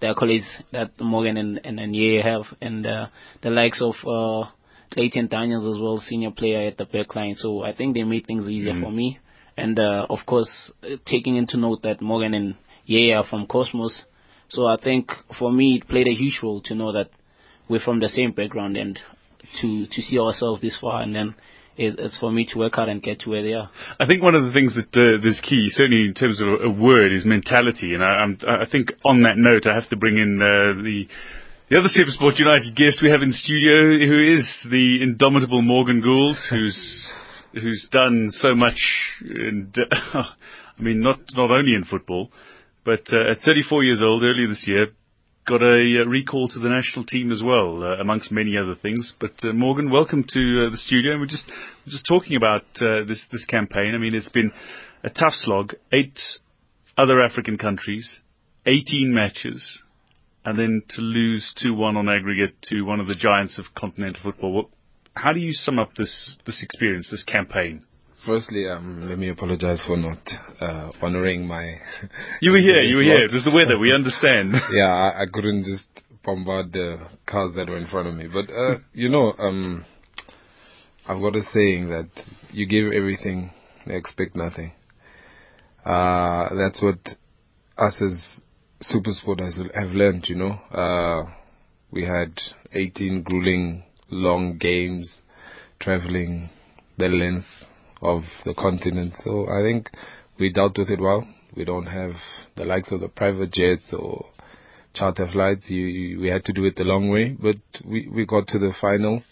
their 0.00 0.14
colleagues 0.14 0.46
that 0.72 0.98
Morgan 1.00 1.36
and 1.36 1.60
and, 1.64 1.78
and 1.78 1.94
Ye 1.94 2.20
have, 2.22 2.44
and 2.60 2.86
uh, 2.86 3.06
the 3.42 3.50
likes 3.50 3.82
of 3.82 3.94
uh, 4.06 4.50
Clayton 4.92 5.28
Daniels 5.28 5.76
as 5.76 5.80
well, 5.80 5.98
senior 5.98 6.30
player 6.30 6.68
at 6.68 6.78
the 6.78 6.84
back 6.84 7.14
line. 7.14 7.34
So 7.36 7.62
I 7.62 7.74
think 7.74 7.94
they 7.94 8.04
made 8.04 8.26
things 8.26 8.46
easier 8.46 8.74
mm. 8.74 8.82
for 8.82 8.90
me. 8.90 9.18
And 9.56 9.78
uh, 9.78 10.06
of 10.10 10.20
course, 10.26 10.50
uh, 10.82 10.96
taking 11.06 11.36
into 11.36 11.56
note 11.56 11.82
that 11.82 12.02
Morgan 12.02 12.34
and 12.34 12.56
Ye 12.84 13.12
are 13.12 13.24
from 13.24 13.46
Cosmos. 13.46 14.04
So 14.48 14.66
I 14.66 14.76
think 14.76 15.10
for 15.38 15.50
me, 15.50 15.76
it 15.76 15.88
played 15.88 16.08
a 16.08 16.14
huge 16.14 16.40
role 16.42 16.60
to 16.62 16.74
know 16.74 16.92
that 16.92 17.10
we're 17.68 17.80
from 17.80 18.00
the 18.00 18.08
same 18.08 18.32
background 18.32 18.76
and 18.76 18.98
to 19.60 19.86
to 19.86 20.02
see 20.02 20.18
ourselves 20.18 20.60
this 20.60 20.78
far 20.80 21.02
and 21.02 21.14
then 21.14 21.34
it's 21.78 22.18
for 22.18 22.32
me 22.32 22.46
to 22.52 22.58
work 22.58 22.74
out 22.78 22.88
and 22.88 23.02
get 23.02 23.20
to 23.20 23.30
where 23.30 23.42
they 23.42 23.52
are. 23.52 23.70
I 24.00 24.06
think 24.06 24.22
one 24.22 24.34
of 24.34 24.44
the 24.44 24.52
things 24.52 24.74
that 24.76 24.96
uh, 24.96 25.26
is 25.26 25.40
key, 25.42 25.68
certainly 25.70 26.06
in 26.06 26.14
terms 26.14 26.40
of 26.40 26.48
a, 26.64 26.70
word, 26.70 27.12
is 27.12 27.24
mentality. 27.24 27.94
And 27.94 28.02
I, 28.02 28.62
I, 28.62 28.66
think 28.70 28.92
on 29.04 29.22
that 29.22 29.36
note, 29.36 29.66
I 29.66 29.74
have 29.74 29.88
to 29.90 29.96
bring 29.96 30.16
in 30.16 30.40
uh, 30.40 30.82
the 30.82 31.06
the 31.68 31.78
other 31.78 31.88
Supersport 31.88 32.38
United 32.38 32.76
guest 32.76 33.02
we 33.02 33.10
have 33.10 33.22
in 33.22 33.32
studio, 33.32 33.98
who 33.98 34.20
is 34.22 34.68
the 34.70 35.02
indomitable 35.02 35.62
Morgan 35.62 36.00
Gould, 36.00 36.36
who's 36.48 37.08
who's 37.52 37.86
done 37.90 38.28
so 38.30 38.54
much. 38.54 38.78
And 39.20 39.76
uh, 39.76 39.94
I 40.78 40.82
mean, 40.82 41.00
not 41.00 41.18
not 41.34 41.50
only 41.50 41.74
in 41.74 41.84
football, 41.84 42.30
but 42.84 43.00
uh, 43.12 43.32
at 43.32 43.38
34 43.44 43.84
years 43.84 44.00
old, 44.02 44.22
earlier 44.22 44.48
this 44.48 44.64
year, 44.66 44.86
got 45.46 45.62
a 45.62 46.02
uh, 46.02 46.06
recall 46.06 46.48
to 46.48 46.58
the 46.58 46.68
national 46.68 47.04
team 47.04 47.30
as 47.32 47.42
well, 47.42 47.82
uh, 47.82 48.00
amongst 48.00 48.32
many 48.32 48.56
other 48.56 48.74
things. 48.74 49.14
But 49.20 49.32
uh, 49.42 49.52
Morgan, 49.52 49.90
welcome 49.90 50.24
to 50.24 50.66
uh, 50.66 50.70
the 50.70 50.76
studio. 50.76 51.12
And 51.12 51.20
we're 51.20 51.26
just 51.26 51.50
we're 51.86 51.92
just 51.92 52.06
talking 52.06 52.36
about 52.36 52.64
this 52.80 53.26
this 53.32 53.44
campaign. 53.46 53.94
I 53.94 53.98
mean, 53.98 54.14
it's 54.14 54.28
been 54.28 54.52
a 55.04 55.10
tough 55.10 55.34
slog. 55.34 55.74
Eight 55.92 56.18
other 56.98 57.22
African 57.22 57.58
countries, 57.58 58.20
18 58.66 59.12
matches 59.12 59.82
and 60.46 60.56
then 60.56 60.82
to 60.88 61.00
lose 61.02 61.52
2-1 61.62 61.96
on 61.96 62.08
aggregate 62.08 62.54
to 62.62 62.82
one 62.82 63.00
of 63.00 63.08
the 63.08 63.16
giants 63.16 63.58
of 63.58 63.66
continental 63.76 64.22
football. 64.22 64.70
How 65.12 65.32
do 65.32 65.40
you 65.40 65.52
sum 65.52 65.78
up 65.78 65.94
this 65.96 66.36
this 66.46 66.62
experience, 66.62 67.10
this 67.10 67.24
campaign? 67.24 67.82
Firstly, 68.26 68.68
um, 68.68 69.08
let 69.08 69.18
me 69.18 69.28
apologize 69.28 69.80
for 69.86 69.96
not 69.96 70.18
uh, 70.60 70.90
honoring 71.00 71.46
my. 71.46 71.76
You 72.40 72.50
were 72.50 72.58
here. 72.58 72.82
You 72.82 72.96
were 72.96 73.02
here. 73.04 73.24
It 73.24 73.32
was 73.32 73.44
the 73.44 73.52
weather. 73.54 73.78
We 73.78 73.92
understand. 73.94 74.52
yeah, 74.72 74.92
I, 74.92 75.22
I, 75.22 75.24
couldn't 75.32 75.64
just 75.64 75.86
bombard 76.24 76.72
the 76.72 77.06
cars 77.24 77.52
that 77.54 77.68
were 77.68 77.76
in 77.76 77.86
front 77.86 78.08
of 78.08 78.14
me. 78.14 78.26
But 78.26 78.52
uh, 78.52 78.78
you 78.92 79.08
know, 79.08 79.32
um, 79.38 79.84
I've 81.06 81.20
got 81.20 81.36
a 81.36 81.42
saying 81.52 81.88
that 81.90 82.08
you 82.50 82.66
give 82.66 82.86
everything, 82.92 83.52
expect 83.86 84.34
nothing. 84.34 84.72
Uh, 85.84 86.48
that's 86.56 86.82
what 86.82 86.98
us 87.78 88.02
as 88.02 88.40
Supersport 88.92 89.40
has, 89.40 89.60
have 89.72 89.90
learned. 89.90 90.26
You 90.28 90.34
know, 90.34 90.50
uh, 90.72 91.30
we 91.92 92.04
had 92.04 92.40
18 92.72 93.22
grueling, 93.22 93.84
long 94.10 94.58
games, 94.58 95.20
traveling 95.78 96.50
the 96.98 97.06
length 97.06 97.46
of 98.02 98.22
the 98.44 98.54
continent. 98.54 99.14
So 99.24 99.46
I 99.48 99.62
think 99.62 99.90
we 100.38 100.50
dealt 100.50 100.78
with 100.78 100.90
it 100.90 101.00
well. 101.00 101.26
We 101.56 101.64
don't 101.64 101.86
have 101.86 102.12
the 102.56 102.64
likes 102.64 102.92
of 102.92 103.00
the 103.00 103.08
private 103.08 103.52
jets 103.52 103.92
or 103.92 104.26
charter 104.94 105.28
flights. 105.32 105.66
You, 105.68 105.86
you, 105.86 106.20
we 106.20 106.28
had 106.28 106.44
to 106.44 106.52
do 106.52 106.64
it 106.64 106.76
the 106.76 106.84
long 106.84 107.10
way, 107.10 107.30
but 107.30 107.56
we, 107.84 108.08
we 108.08 108.26
got 108.26 108.48
to 108.48 108.58
the 108.58 108.72
final, 108.80 109.22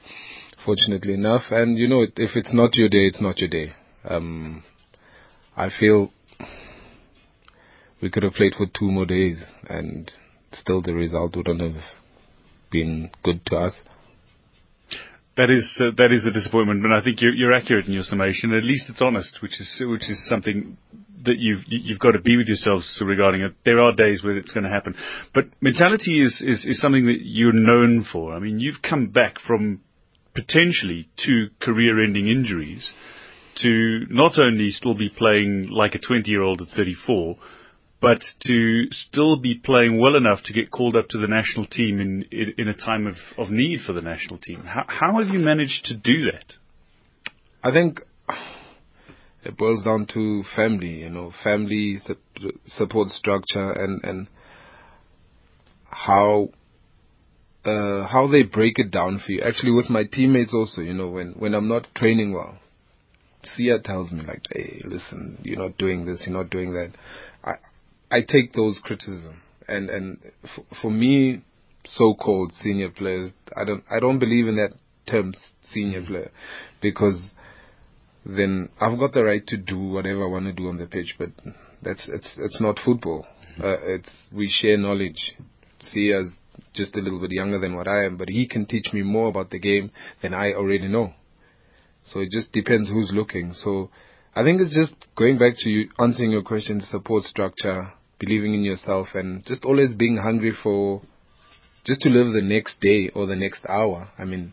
fortunately 0.64 1.14
enough. 1.14 1.42
And 1.50 1.78
you 1.78 1.88
know, 1.88 2.02
if 2.02 2.37
it's 2.37 2.54
not 2.54 2.76
your 2.76 2.88
day, 2.88 3.06
it's 3.06 3.21
not 3.21 3.38
your 3.38 3.50
day. 3.50 3.73
Um, 4.04 4.62
I 5.56 5.68
feel 5.78 6.11
we 8.02 8.11
could 8.11 8.23
have 8.23 8.35
played 8.35 8.54
for 8.54 8.66
two 8.66 8.90
more 8.90 9.06
days 9.06 9.42
and 9.68 10.11
still 10.52 10.83
the 10.83 10.94
result 10.94 11.37
wouldn't 11.37 11.61
have 11.61 11.83
been 12.71 13.11
good 13.23 13.44
to 13.47 13.56
us. 13.56 13.80
That 15.36 15.50
is 15.50 15.66
uh, 15.80 15.90
that 15.96 16.12
is 16.12 16.24
a 16.24 16.30
disappointment, 16.30 16.80
but 16.82 16.92
I 16.92 17.02
think 17.02 17.20
you're, 17.20 17.34
you're 17.34 17.52
accurate 17.52 17.86
in 17.86 17.92
your 17.92 18.04
summation. 18.04 18.52
At 18.52 18.62
least 18.62 18.88
it's 18.88 19.02
honest, 19.02 19.38
which 19.42 19.60
is 19.60 19.82
which 19.84 20.08
is 20.08 20.28
something 20.28 20.76
that 21.24 21.38
you've 21.38 21.62
you've 21.66 21.98
got 21.98 22.12
to 22.12 22.20
be 22.20 22.36
with 22.36 22.46
yourselves 22.46 23.02
regarding 23.04 23.40
it. 23.40 23.52
There 23.64 23.80
are 23.80 23.92
days 23.92 24.22
where 24.22 24.36
it's 24.36 24.52
going 24.52 24.64
to 24.64 24.70
happen, 24.70 24.94
but 25.34 25.46
mentality 25.60 26.22
is, 26.22 26.40
is 26.44 26.64
is 26.64 26.80
something 26.80 27.06
that 27.06 27.18
you're 27.22 27.52
known 27.52 28.06
for. 28.10 28.34
I 28.34 28.38
mean, 28.38 28.60
you've 28.60 28.82
come 28.88 29.08
back 29.08 29.36
from 29.44 29.80
potentially 30.34 31.08
two 31.24 31.48
career-ending 31.62 32.28
injuries 32.28 32.90
to 33.62 34.06
not 34.10 34.38
only 34.38 34.70
still 34.70 34.94
be 34.94 35.08
playing 35.08 35.68
like 35.70 35.94
a 35.94 35.98
20-year-old 35.98 36.60
at 36.60 36.68
34 36.76 37.36
but 38.04 38.23
to 38.46 38.84
still 38.90 39.40
be 39.40 39.54
playing 39.54 39.99
well 39.99 40.14
enough 40.14 40.42
to 40.44 40.52
get 40.52 40.70
called 40.70 40.94
up 40.94 41.08
to 41.08 41.18
the 41.18 41.26
national 41.26 41.66
team 41.66 42.00
in 42.00 42.25
in, 42.30 42.54
in 42.58 42.68
a 42.68 42.76
time 42.76 43.06
of, 43.06 43.16
of 43.38 43.50
need 43.50 43.80
for 43.87 43.94
the 43.94 44.02
national 44.02 44.38
team. 44.38 44.62
How, 44.64 44.84
how 44.87 45.18
have 45.18 45.28
you 45.28 45.38
managed 45.38 45.87
to 45.87 45.96
do 45.96 46.30
that? 46.32 46.52
I 47.62 47.73
think 47.73 48.00
it 49.42 49.56
boils 49.56 49.82
down 49.82 50.06
to 50.12 50.42
family, 50.54 51.00
you 51.00 51.08
know, 51.08 51.32
family 51.42 51.99
support 52.66 53.08
structure 53.08 53.70
and 53.73 54.04
and 54.04 54.28
how 55.87 56.50
uh, 57.64 58.06
how 58.06 58.28
they 58.30 58.42
break 58.42 58.78
it 58.78 58.90
down 58.90 59.18
for 59.25 59.32
you. 59.32 59.40
Actually, 59.40 59.73
with 59.73 59.88
my 59.88 60.04
teammates 60.04 60.52
also, 60.52 60.82
you 60.82 60.92
know, 60.92 61.08
when 61.08 61.32
when 61.38 61.54
I'm 61.54 61.68
not 61.68 61.87
training 61.94 62.34
well, 62.34 62.58
Sia 63.44 63.78
tells 63.78 64.12
me 64.12 64.23
like, 64.26 64.42
"Hey, 64.50 64.82
listen, 64.84 65.38
you're 65.42 65.58
not 65.58 65.78
doing 65.78 66.04
this, 66.04 66.25
you're 66.26 66.37
not 66.37 66.50
doing 66.50 66.75
that." 66.75 66.92
I 67.42 67.54
I 68.14 68.21
take 68.21 68.52
those 68.52 68.78
criticism, 68.83 69.42
and 69.66 69.90
and 69.90 70.18
f- 70.44 70.64
for 70.80 70.90
me, 70.90 71.42
so-called 71.85 72.52
senior 72.52 72.90
players, 72.90 73.33
I 73.56 73.64
don't 73.64 73.85
I 73.90 73.99
don't 74.00 74.18
believe 74.18 74.47
in 74.47 74.56
that 74.56 74.73
term 75.11 75.35
senior 75.73 76.00
mm-hmm. 76.00 76.12
player, 76.12 76.30
because 76.80 77.33
then 78.25 78.68
I've 78.80 78.99
got 78.99 79.12
the 79.12 79.25
right 79.25 79.47
to 79.49 79.56
do 79.56 79.78
whatever 79.78 80.25
I 80.25 80.28
want 80.28 80.47
to 80.47 80.52
do 80.52 80.68
on 80.68 80.78
the 80.78 80.87
pitch, 80.87 81.16
but 81.18 81.30
that's 81.83 82.09
it's 82.12 82.37
it's 82.38 82.61
not 82.61 82.78
football. 82.85 83.26
Mm-hmm. 83.26 83.62
Uh, 83.62 83.94
it's 83.97 84.11
we 84.33 84.49
share 84.49 84.78
knowledge. 84.78 85.35
See 85.80 86.12
as 86.12 86.26
just 86.73 86.97
a 86.97 87.00
little 87.00 87.21
bit 87.21 87.33
younger 87.33 87.59
than 87.59 87.75
what 87.75 87.88
I 87.88 88.04
am, 88.04 88.16
but 88.16 88.28
he 88.28 88.47
can 88.49 88.64
teach 88.66 88.92
me 88.92 89.02
more 89.02 89.28
about 89.28 89.50
the 89.50 89.59
game 89.59 89.90
than 90.23 90.33
I 90.33 90.52
already 90.52 90.88
know. 90.88 91.12
So 92.04 92.21
it 92.21 92.30
just 92.30 92.52
depends 92.52 92.88
who's 92.88 93.11
looking. 93.12 93.54
So 93.54 93.90
I 94.35 94.42
think 94.42 94.61
it's 94.61 94.75
just 94.75 94.94
going 95.16 95.38
back 95.38 95.54
to 95.59 95.68
you 95.68 95.90
answering 95.99 96.30
your 96.30 96.42
question, 96.42 96.80
support 96.80 97.25
structure, 97.25 97.92
believing 98.18 98.54
in 98.54 98.62
yourself, 98.62 99.09
and 99.14 99.44
just 99.47 99.64
always 99.64 99.94
being 99.94 100.16
hungry 100.16 100.52
for 100.62 101.02
just 101.85 102.00
to 102.00 102.09
live 102.09 102.33
the 102.33 102.42
next 102.42 102.80
day 102.80 103.11
or 103.14 103.26
the 103.26 103.37
next 103.37 103.64
hour. 103.68 104.11
I 104.18 104.25
mean, 104.25 104.52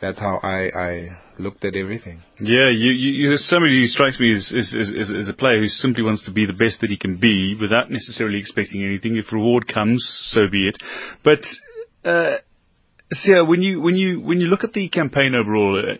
that's 0.00 0.18
how 0.18 0.38
I, 0.42 0.70
I 0.78 1.08
looked 1.38 1.64
at 1.64 1.74
everything. 1.74 2.22
Yeah, 2.38 2.68
you, 2.68 2.92
you, 2.92 3.30
you 3.30 3.36
somebody 3.38 3.80
who 3.80 3.86
strikes 3.86 4.20
me 4.20 4.34
as, 4.34 4.52
as, 4.56 4.74
as, 4.74 5.12
as, 5.18 5.28
a 5.28 5.32
player 5.32 5.60
who 5.60 5.68
simply 5.68 6.02
wants 6.02 6.24
to 6.26 6.32
be 6.32 6.44
the 6.44 6.52
best 6.52 6.80
that 6.82 6.90
he 6.90 6.98
can 6.98 7.16
be 7.16 7.56
without 7.58 7.90
necessarily 7.90 8.38
expecting 8.38 8.84
anything. 8.84 9.16
If 9.16 9.32
reward 9.32 9.72
comes, 9.72 10.04
so 10.32 10.42
be 10.50 10.68
it. 10.68 10.76
But, 11.24 11.40
uh, 12.04 12.36
Sia, 13.12 13.44
when 13.44 13.62
you, 13.62 13.80
when 13.80 13.96
you, 13.96 14.20
when 14.20 14.38
you 14.40 14.48
look 14.48 14.64
at 14.64 14.74
the 14.74 14.88
campaign 14.88 15.34
overall, 15.34 15.82
uh, 15.92 15.96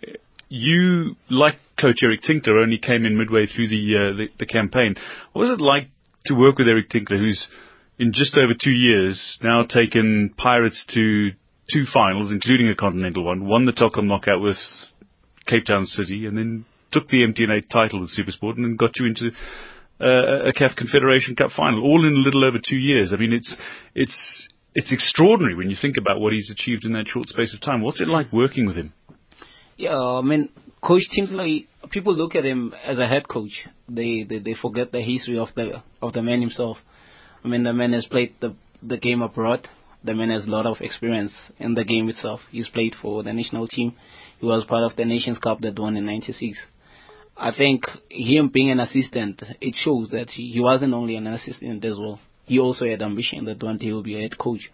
you, 0.48 1.16
like 1.30 1.54
Coach 1.80 2.00
Eric 2.02 2.20
Tinkler, 2.20 2.58
only 2.58 2.78
came 2.78 3.06
in 3.06 3.16
midway 3.16 3.46
through 3.46 3.68
the, 3.68 3.96
uh, 3.96 4.16
the, 4.16 4.26
the 4.38 4.46
campaign. 4.46 4.94
What 5.32 5.48
was 5.48 5.58
it 5.58 5.62
like 5.62 5.88
to 6.26 6.34
work 6.34 6.58
with 6.58 6.68
Eric 6.68 6.88
Tinkler, 6.90 7.18
who's 7.18 7.46
in 7.98 8.12
just 8.12 8.36
over 8.36 8.52
two 8.52 8.72
years 8.72 9.38
now 9.42 9.64
taken 9.64 10.34
Pirates 10.36 10.84
to 10.94 11.30
two 11.72 11.84
finals, 11.92 12.30
including 12.30 12.68
a 12.68 12.74
continental 12.74 13.24
one, 13.24 13.46
won 13.46 13.64
the 13.64 13.72
Telkom 13.72 14.06
knockout 14.06 14.40
with 14.40 14.58
Cape 15.46 15.64
Town 15.64 15.86
City, 15.86 16.26
and 16.26 16.36
then 16.36 16.64
took 16.92 17.08
the 17.08 17.18
MTN 17.18 17.68
title 17.70 18.00
with 18.00 18.16
Supersport, 18.16 18.56
and 18.56 18.64
then 18.64 18.76
got 18.76 18.98
you 18.98 19.06
into 19.06 19.30
uh, 20.00 20.48
a 20.48 20.52
CAF 20.52 20.76
Confederation 20.76 21.36
Cup 21.36 21.50
final, 21.56 21.82
all 21.82 22.06
in 22.06 22.14
a 22.14 22.18
little 22.18 22.44
over 22.44 22.58
two 22.58 22.76
years. 22.76 23.12
I 23.12 23.16
mean, 23.16 23.32
it's 23.32 23.56
it's 23.94 24.48
it's 24.74 24.92
extraordinary 24.92 25.54
when 25.54 25.70
you 25.70 25.76
think 25.80 25.96
about 25.98 26.20
what 26.20 26.32
he's 26.32 26.50
achieved 26.50 26.84
in 26.84 26.92
that 26.92 27.08
short 27.08 27.28
space 27.28 27.54
of 27.54 27.60
time. 27.60 27.82
What's 27.82 28.00
it 28.00 28.08
like 28.08 28.32
working 28.32 28.66
with 28.66 28.76
him? 28.76 28.92
Yeah, 29.76 29.98
I 29.98 30.22
mean, 30.22 30.50
Coach 30.82 31.02
Tinkler, 31.14 31.46
people 31.96 32.14
look 32.14 32.34
at 32.34 32.44
him 32.44 32.74
as 32.84 32.98
a 32.98 33.06
head 33.06 33.26
coach. 33.26 33.66
They, 33.88 34.22
they 34.28 34.38
they 34.38 34.54
forget 34.54 34.92
the 34.92 35.00
history 35.00 35.38
of 35.38 35.48
the 35.54 35.82
of 36.02 36.12
the 36.12 36.22
man 36.22 36.42
himself. 36.42 36.76
I 37.42 37.48
mean, 37.48 37.62
the 37.62 37.72
man 37.72 37.94
has 37.94 38.04
played 38.04 38.34
the 38.38 38.54
the 38.82 38.98
game 38.98 39.22
abroad. 39.22 39.66
The 40.04 40.14
man 40.14 40.28
has 40.28 40.44
a 40.44 40.50
lot 40.50 40.66
of 40.66 40.82
experience 40.82 41.32
in 41.58 41.74
the 41.74 41.84
game 41.84 42.10
itself. 42.10 42.40
He's 42.50 42.68
played 42.68 42.94
for 43.00 43.22
the 43.22 43.32
national 43.32 43.66
team. 43.66 43.94
He 44.38 44.44
was 44.44 44.66
part 44.66 44.84
of 44.84 44.94
the 44.94 45.06
Nations 45.06 45.38
Cup 45.38 45.60
that 45.62 45.78
won 45.78 45.96
in 45.96 46.04
'96. 46.04 46.58
I 47.38 47.50
think 47.56 47.84
him 48.10 48.50
being 48.52 48.70
an 48.70 48.80
assistant, 48.80 49.42
it 49.60 49.74
shows 49.74 50.10
that 50.10 50.28
he, 50.30 50.60
wasn't 50.60 50.92
only 50.92 51.16
an 51.16 51.26
assistant 51.26 51.82
as 51.84 51.98
well. 51.98 52.20
He 52.44 52.58
also 52.58 52.84
had 52.86 53.00
ambition 53.00 53.46
that 53.46 53.62
one 53.62 53.78
day 53.78 53.86
he 53.86 53.92
will 53.92 54.02
be 54.02 54.16
a 54.16 54.22
head 54.22 54.38
coach. 54.38 54.70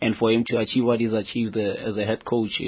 And 0.00 0.16
for 0.16 0.30
him 0.32 0.44
to 0.48 0.58
achieve 0.58 0.84
what 0.84 1.00
he's 1.00 1.12
achieved 1.12 1.56
uh, 1.56 1.88
as 1.88 1.96
a 1.96 2.04
head 2.04 2.24
coach, 2.24 2.60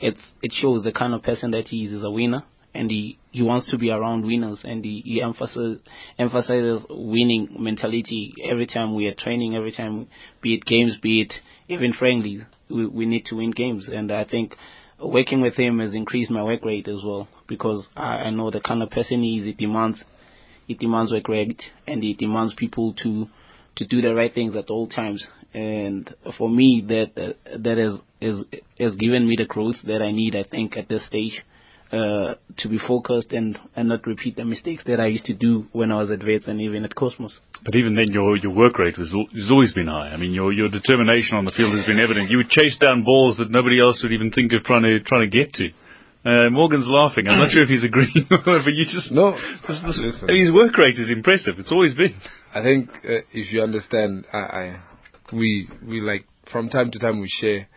it's 0.00 0.24
it 0.42 0.52
shows 0.52 0.84
the 0.84 0.92
kind 0.92 1.12
of 1.12 1.22
person 1.22 1.50
that 1.50 1.68
he 1.68 1.84
is 1.84 1.92
as 1.92 2.02
a 2.02 2.10
winner 2.10 2.44
and 2.74 2.90
he, 2.90 3.18
he 3.30 3.42
wants 3.42 3.70
to 3.70 3.78
be 3.78 3.90
around 3.90 4.24
winners 4.24 4.60
and 4.64 4.84
he, 4.84 5.02
he 5.04 5.22
emphasizes, 5.22 5.80
emphasizes 6.18 6.86
winning 6.88 7.56
mentality 7.58 8.34
every 8.44 8.66
time 8.66 8.94
we 8.94 9.06
are 9.06 9.14
training, 9.14 9.54
every 9.54 9.72
time, 9.72 10.08
be 10.40 10.54
it 10.54 10.64
games, 10.64 10.96
be 11.02 11.22
it 11.22 11.32
even 11.68 11.92
friendlies, 11.92 12.42
we, 12.70 12.86
we 12.86 13.06
need 13.06 13.26
to 13.26 13.36
win 13.36 13.50
games. 13.50 13.88
And 13.92 14.10
I 14.10 14.24
think 14.24 14.56
working 14.98 15.42
with 15.42 15.54
him 15.56 15.80
has 15.80 15.94
increased 15.94 16.30
my 16.30 16.42
work 16.42 16.64
rate 16.64 16.88
as 16.88 17.02
well 17.04 17.28
because 17.46 17.86
I, 17.96 18.24
I 18.26 18.30
know 18.30 18.50
the 18.50 18.60
kind 18.60 18.82
of 18.82 18.90
person 18.90 19.22
he 19.22 19.38
is. 19.38 19.46
It 19.46 19.58
demands, 19.58 20.02
it 20.68 20.78
demands 20.78 21.12
work 21.12 21.28
rate 21.28 21.62
and 21.86 22.02
it 22.02 22.18
demands 22.18 22.54
people 22.54 22.94
to, 23.02 23.26
to 23.76 23.86
do 23.86 24.00
the 24.00 24.14
right 24.14 24.32
things 24.32 24.56
at 24.56 24.70
all 24.70 24.88
times. 24.88 25.26
And 25.54 26.12
for 26.38 26.48
me, 26.48 26.82
that 26.88 27.36
that 27.58 27.76
has, 27.76 28.00
has 28.22 28.44
has 28.78 28.94
given 28.94 29.28
me 29.28 29.36
the 29.36 29.44
growth 29.44 29.76
that 29.84 30.00
I 30.00 30.10
need. 30.10 30.34
I 30.34 30.44
think 30.44 30.78
at 30.78 30.88
this 30.88 31.06
stage 31.06 31.42
uh, 31.92 32.34
to 32.56 32.68
be 32.68 32.78
focused 32.78 33.32
and, 33.32 33.58
and 33.76 33.88
not 33.88 34.06
repeat 34.06 34.36
the 34.36 34.44
mistakes 34.44 34.82
that 34.86 34.98
I 34.98 35.06
used 35.06 35.26
to 35.26 35.34
do 35.34 35.66
when 35.72 35.92
I 35.92 36.02
was 36.02 36.10
at 36.10 36.24
Wits 36.24 36.48
and 36.48 36.60
even 36.60 36.84
at 36.84 36.94
Cosmos. 36.94 37.38
But 37.64 37.76
even 37.76 37.94
then, 37.94 38.10
your 38.10 38.36
your 38.36 38.54
work 38.54 38.78
rate 38.78 38.98
was 38.98 39.12
has 39.12 39.50
always 39.50 39.72
been 39.72 39.86
high. 39.86 40.08
I 40.08 40.16
mean, 40.16 40.32
your 40.32 40.52
your 40.52 40.68
determination 40.68 41.36
on 41.36 41.44
the 41.44 41.52
field 41.52 41.76
has 41.76 41.86
been 41.86 42.00
evident. 42.00 42.30
You 42.30 42.38
would 42.38 42.48
chase 42.48 42.76
down 42.78 43.04
balls 43.04 43.36
that 43.36 43.50
nobody 43.50 43.78
else 43.78 44.00
would 44.02 44.12
even 44.12 44.30
think 44.30 44.52
of 44.52 44.64
trying 44.64 44.82
to 44.82 45.00
trying 45.00 45.30
to 45.30 45.36
get 45.36 45.52
to. 45.54 45.68
Uh, 46.24 46.50
Morgan's 46.50 46.86
laughing. 46.88 47.28
I'm 47.28 47.38
not 47.38 47.50
sure 47.50 47.62
if 47.62 47.68
he's 47.68 47.84
agreeing, 47.84 48.26
but 48.30 48.64
you 48.66 48.84
just 48.84 49.10
no. 49.12 49.32
This, 49.68 49.80
this, 49.84 50.24
his 50.28 50.52
work 50.52 50.78
rate 50.78 50.96
is 50.96 51.10
impressive. 51.10 51.58
It's 51.58 51.72
always 51.72 51.94
been. 51.94 52.14
I 52.54 52.62
think 52.62 52.90
uh, 52.90 53.26
if 53.32 53.52
you 53.52 53.62
understand, 53.62 54.24
I, 54.32 54.38
I 54.38 54.80
we 55.32 55.68
we 55.86 56.00
like 56.00 56.24
from 56.50 56.68
time 56.68 56.90
to 56.92 56.98
time 56.98 57.20
we 57.20 57.28
share 57.28 57.68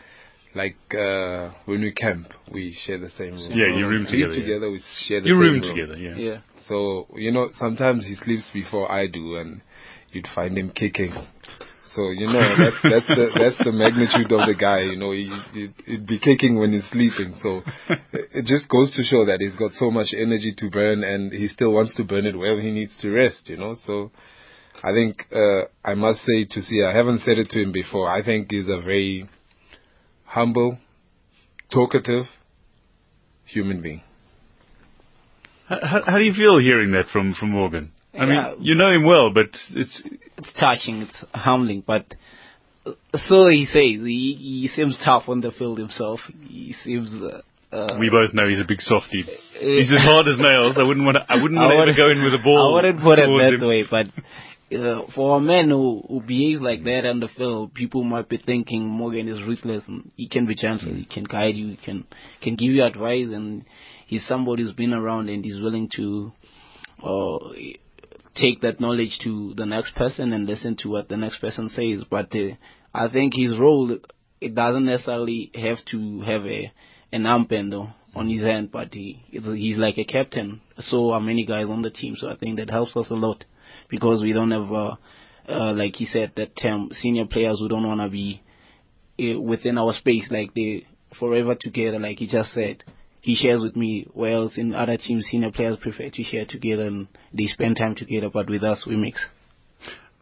like 0.55 0.77
uh, 0.91 1.51
when 1.65 1.81
we 1.81 1.91
camp, 1.91 2.27
we 2.51 2.75
share 2.85 2.97
the 2.97 3.09
same 3.09 3.33
room. 3.33 3.51
Yeah, 3.51 3.75
you 3.75 3.87
room 3.87 4.05
together. 4.09 4.33
together, 4.33 4.67
yeah. 4.67 4.71
we 4.71 4.81
share 5.05 5.21
the 5.21 5.27
you 5.27 5.33
same 5.33 5.39
room, 5.39 5.61
room 5.61 5.75
together. 5.75 5.97
Yeah. 5.97 6.15
Yeah. 6.15 6.39
So 6.67 7.07
you 7.15 7.31
know, 7.31 7.49
sometimes 7.57 8.05
he 8.05 8.15
sleeps 8.15 8.49
before 8.53 8.91
I 8.91 9.07
do, 9.07 9.35
and 9.35 9.61
you'd 10.11 10.27
find 10.33 10.57
him 10.57 10.71
kicking. 10.71 11.13
So 11.91 12.09
you 12.09 12.27
know 12.27 12.39
that's 12.57 12.81
that's 12.83 13.07
the 13.07 13.27
that's 13.35 13.57
the 13.63 13.71
magnitude 13.71 14.31
of 14.31 14.47
the 14.47 14.55
guy. 14.57 14.79
You 14.79 14.95
know, 14.95 15.11
he, 15.11 15.29
he 15.53 15.69
he'd 15.85 16.07
be 16.07 16.19
kicking 16.19 16.57
when 16.57 16.71
he's 16.71 16.89
sleeping. 16.89 17.35
So 17.41 17.61
it 18.13 18.45
just 18.45 18.69
goes 18.69 18.95
to 18.95 19.03
show 19.03 19.25
that 19.25 19.41
he's 19.41 19.55
got 19.55 19.73
so 19.73 19.91
much 19.91 20.15
energy 20.15 20.53
to 20.57 20.69
burn, 20.69 21.03
and 21.03 21.33
he 21.33 21.47
still 21.47 21.71
wants 21.71 21.95
to 21.95 22.03
burn 22.05 22.25
it 22.25 22.37
where 22.37 22.59
he 22.61 22.71
needs 22.71 22.97
to 23.01 23.09
rest. 23.09 23.49
You 23.49 23.57
know, 23.57 23.75
so 23.85 24.11
I 24.83 24.93
think 24.93 25.27
uh, 25.35 25.67
I 25.83 25.95
must 25.95 26.21
say 26.21 26.45
to 26.45 26.61
see, 26.61 26.83
I 26.83 26.95
haven't 26.95 27.19
said 27.19 27.37
it 27.37 27.49
to 27.51 27.61
him 27.61 27.71
before. 27.71 28.09
I 28.09 28.23
think 28.23 28.47
he's 28.51 28.69
a 28.69 28.79
very 28.81 29.29
humble, 30.35 30.77
talkative 31.71 32.25
human 33.45 33.81
being. 33.81 34.01
How, 35.67 36.01
how 36.05 36.17
do 36.17 36.23
you 36.23 36.33
feel 36.33 36.59
hearing 36.59 36.91
that 36.91 37.07
from 37.11 37.33
from 37.33 37.49
Morgan? 37.51 37.91
I 38.13 38.17
Yeah. 38.17 38.25
mean, 38.25 38.41
you 38.67 38.75
know 38.75 38.91
him 38.91 39.03
well, 39.05 39.31
but 39.33 39.49
it's 39.71 40.01
It's 40.37 40.51
touching, 40.59 41.01
it's 41.03 41.23
humbling, 41.33 41.83
but 41.85 42.05
uh, 42.85 42.91
so 43.29 43.47
he 43.47 43.65
says 43.65 44.05
he, 44.05 44.37
he 44.39 44.67
seems 44.75 44.97
tough 45.03 45.23
on 45.27 45.41
the 45.41 45.51
field 45.51 45.79
himself. 45.79 46.19
He 46.47 46.75
seems. 46.83 47.09
Uh, 47.15 47.41
uh, 47.75 47.97
we 47.99 48.09
both 48.09 48.31
know 48.33 48.47
he's 48.47 48.59
a 48.61 48.67
big 48.67 48.79
softie. 48.79 49.25
He's 49.59 49.91
as 49.91 50.03
hard 50.11 50.27
as 50.27 50.37
nails. 50.39 50.77
I 50.77 50.83
wouldn't 50.87 51.05
want 51.05 51.17
to. 51.17 51.23
I 51.27 51.41
wouldn't 51.41 51.59
want 51.79 51.89
to 51.89 51.95
go 51.97 52.09
in 52.11 52.23
with 52.23 52.33
a 52.39 52.43
ball. 52.43 52.69
I 52.69 52.73
wouldn't 52.75 53.01
put 53.01 53.19
it 53.19 53.25
towards 53.25 53.45
that 53.49 53.53
him. 53.55 53.67
way, 53.67 53.83
but 53.89 54.07
uh, 54.71 55.01
for 55.13 55.37
a 55.37 55.41
man 55.41 55.69
who, 55.69 56.03
who 56.07 56.21
behaves 56.21 56.59
like 56.59 56.83
that 56.83 57.05
on 57.05 57.19
the 57.19 57.27
field, 57.27 57.73
people 57.73 58.03
might 58.03 58.27
be 58.27 58.37
thinking 58.37 58.87
Morgan 58.87 59.27
is 59.27 59.41
ruthless 59.41 59.83
and 59.87 60.11
he 60.15 60.27
can 60.27 60.47
be 60.47 60.55
gentle, 60.55 60.93
he 60.93 61.05
can 61.05 61.23
guide 61.23 61.55
you, 61.55 61.69
he 61.69 61.77
can 61.77 62.05
can 62.41 62.55
give 62.55 62.71
you 62.71 62.83
advice, 62.83 63.27
and 63.31 63.65
he's 64.07 64.25
somebody 64.27 64.63
who's 64.63 64.73
been 64.73 64.93
around 64.93 65.29
and 65.29 65.45
he's 65.45 65.59
willing 65.59 65.89
to 65.95 66.31
uh, 67.03 67.37
take 68.35 68.61
that 68.61 68.79
knowledge 68.79 69.19
to 69.23 69.53
the 69.55 69.65
next 69.65 69.95
person 69.95 70.33
and 70.33 70.47
listen 70.47 70.75
to 70.77 70.89
what 70.89 71.09
the 71.09 71.17
next 71.17 71.39
person 71.39 71.69
says. 71.69 72.03
But 72.09 72.33
uh, 72.35 72.55
I 72.93 73.07
think 73.09 73.33
his 73.35 73.57
role 73.59 73.97
it 74.41 74.55
doesn't 74.55 74.85
necessarily 74.85 75.51
have 75.53 75.77
to 75.91 76.21
have 76.21 76.45
a 76.45 76.71
an 77.11 77.23
armband 77.23 77.69
though 77.69 77.89
on 78.15 78.29
his 78.29 78.41
hand, 78.41 78.71
but 78.71 78.93
he 78.95 79.23
he's 79.29 79.77
like 79.77 79.99
a 79.99 80.05
captain. 80.05 80.61
So 80.79 81.11
are 81.11 81.21
many 81.21 81.45
guys 81.45 81.67
on 81.67 81.83
the 81.83 81.91
team, 81.91 82.15
so 82.17 82.29
I 82.29 82.35
think 82.35 82.57
that 82.57 82.71
helps 82.71 82.97
us 82.97 83.11
a 83.11 83.15
lot 83.15 83.45
because 83.89 84.21
we 84.21 84.33
don't 84.33 84.51
have, 84.51 84.71
uh, 84.71 84.95
uh, 85.47 85.73
like 85.73 85.95
he 85.95 86.05
said, 86.05 86.33
that 86.35 86.55
term 86.57 86.89
senior 86.91 87.25
players 87.25 87.59
who 87.59 87.69
don't 87.69 87.87
want 87.87 88.01
to 88.01 88.09
be 88.09 88.41
uh, 89.19 89.39
within 89.39 89.77
our 89.77 89.93
space, 89.93 90.27
like 90.31 90.53
they 90.53 90.85
forever 91.19 91.55
together, 91.59 91.99
like 91.99 92.19
he 92.19 92.27
just 92.27 92.51
said. 92.51 92.83
He 93.21 93.35
shares 93.35 93.63
with 93.63 93.75
me, 93.75 94.07
whereas 94.13 94.57
in 94.57 94.75
other 94.75 94.97
teams, 94.97 95.25
senior 95.25 95.51
players 95.51 95.77
prefer 95.81 96.09
to 96.09 96.23
share 96.23 96.45
together 96.45 96.85
and 96.85 97.07
they 97.33 97.47
spend 97.47 97.77
time 97.77 97.95
together, 97.95 98.29
but 98.31 98.49
with 98.49 98.63
us, 98.63 98.85
we 98.87 98.95
mix. 98.95 99.25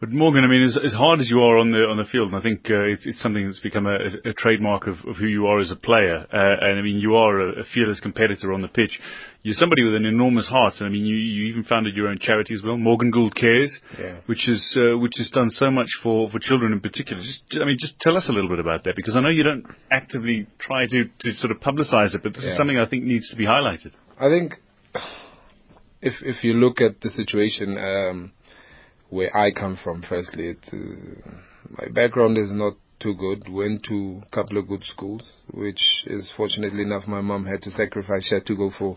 But 0.04 0.12
Morgan, 0.12 0.44
I 0.44 0.48
mean, 0.48 0.62
as, 0.62 0.76
as 0.84 0.92
hard 0.92 1.20
as 1.20 1.30
you 1.30 1.40
are 1.40 1.56
on 1.56 1.70
the 1.70 1.88
on 1.88 1.96
the 1.96 2.04
field, 2.04 2.28
and 2.28 2.36
I 2.36 2.42
think 2.42 2.66
uh, 2.68 2.92
it's, 2.92 3.06
it's 3.06 3.22
something 3.22 3.46
that's 3.46 3.60
become 3.60 3.86
a, 3.86 3.96
a 4.28 4.34
trademark 4.36 4.86
of, 4.86 4.96
of 5.08 5.16
who 5.16 5.24
you 5.24 5.46
are 5.46 5.60
as 5.60 5.70
a 5.70 5.76
player. 5.76 6.26
Uh, 6.30 6.56
and 6.60 6.78
I 6.78 6.82
mean, 6.82 6.98
you 6.98 7.16
are 7.16 7.40
a, 7.40 7.60
a 7.60 7.64
fearless 7.72 8.00
competitor 8.00 8.52
on 8.52 8.60
the 8.60 8.68
pitch. 8.68 9.00
You're 9.42 9.54
somebody 9.54 9.82
with 9.82 9.94
an 9.94 10.04
enormous 10.04 10.46
heart, 10.46 10.74
and 10.78 10.86
I 10.86 10.90
mean, 10.90 11.06
you, 11.06 11.16
you 11.16 11.46
even 11.46 11.64
founded 11.64 11.96
your 11.96 12.08
own 12.08 12.18
charity 12.18 12.52
as 12.52 12.60
well, 12.62 12.76
Morgan 12.76 13.12
Gould 13.12 13.34
Cares, 13.34 13.78
Yeah. 13.98 14.16
which 14.26 14.46
is 14.46 14.76
uh, 14.78 14.98
which 14.98 15.14
has 15.16 15.30
done 15.30 15.48
so 15.48 15.70
much 15.70 15.88
for, 16.02 16.28
for 16.28 16.38
children 16.38 16.74
in 16.74 16.80
particular. 16.80 17.22
Just, 17.22 17.40
I 17.62 17.64
mean, 17.64 17.78
just 17.80 17.98
tell 18.00 18.14
us 18.14 18.28
a 18.28 18.32
little 18.32 18.50
bit 18.50 18.58
about 18.58 18.84
that, 18.84 18.96
because 18.96 19.16
I 19.16 19.20
know 19.20 19.30
you 19.30 19.42
don't 19.42 19.64
actively 19.90 20.46
try 20.58 20.84
to, 20.86 21.04
to 21.20 21.32
sort 21.36 21.50
of 21.50 21.60
publicise 21.60 22.14
it, 22.14 22.22
but 22.22 22.34
this 22.34 22.44
is 22.44 22.58
something 22.58 22.78
I 22.78 22.84
think 22.84 23.04
needs 23.04 23.30
to 23.30 23.36
be 23.36 23.46
highlighted. 23.46 23.92
I 24.20 24.28
think 24.28 24.56
if 26.02 26.12
if 26.20 26.44
you 26.44 26.52
look 26.52 26.82
at 26.82 27.00
the 27.00 27.08
situation 27.08 27.78
um, 27.78 28.32
where 29.14 29.34
I 29.36 29.52
come 29.52 29.78
from, 29.82 30.04
firstly, 30.08 30.48
it's, 30.48 30.72
uh, 30.72 31.30
my 31.78 31.88
background 31.88 32.36
is 32.36 32.50
not 32.52 32.74
too 32.98 33.14
good. 33.14 33.48
Went 33.48 33.84
to 33.84 34.22
a 34.26 34.34
couple 34.34 34.58
of 34.58 34.66
good 34.66 34.82
schools, 34.82 35.22
which 35.52 35.80
is 36.06 36.32
fortunately 36.36 36.82
enough 36.82 37.06
my 37.06 37.20
mom 37.20 37.46
had 37.46 37.62
to 37.62 37.70
sacrifice. 37.70 38.26
She 38.26 38.34
had 38.34 38.46
to 38.46 38.56
go 38.56 38.70
for 38.76 38.96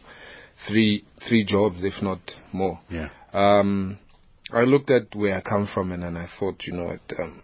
three 0.67 1.05
three 1.27 1.45
jobs, 1.45 1.83
if 1.83 2.01
not 2.01 2.19
more. 2.51 2.79
Yeah. 2.89 3.09
Um, 3.31 3.99
I 4.51 4.61
looked 4.61 4.89
at 4.89 5.13
where 5.15 5.37
I 5.37 5.41
come 5.41 5.67
from 5.71 5.91
and 5.91 6.01
then 6.01 6.17
I 6.17 6.27
thought, 6.39 6.63
you 6.65 6.73
know, 6.73 6.85
what, 6.85 7.19
um, 7.19 7.43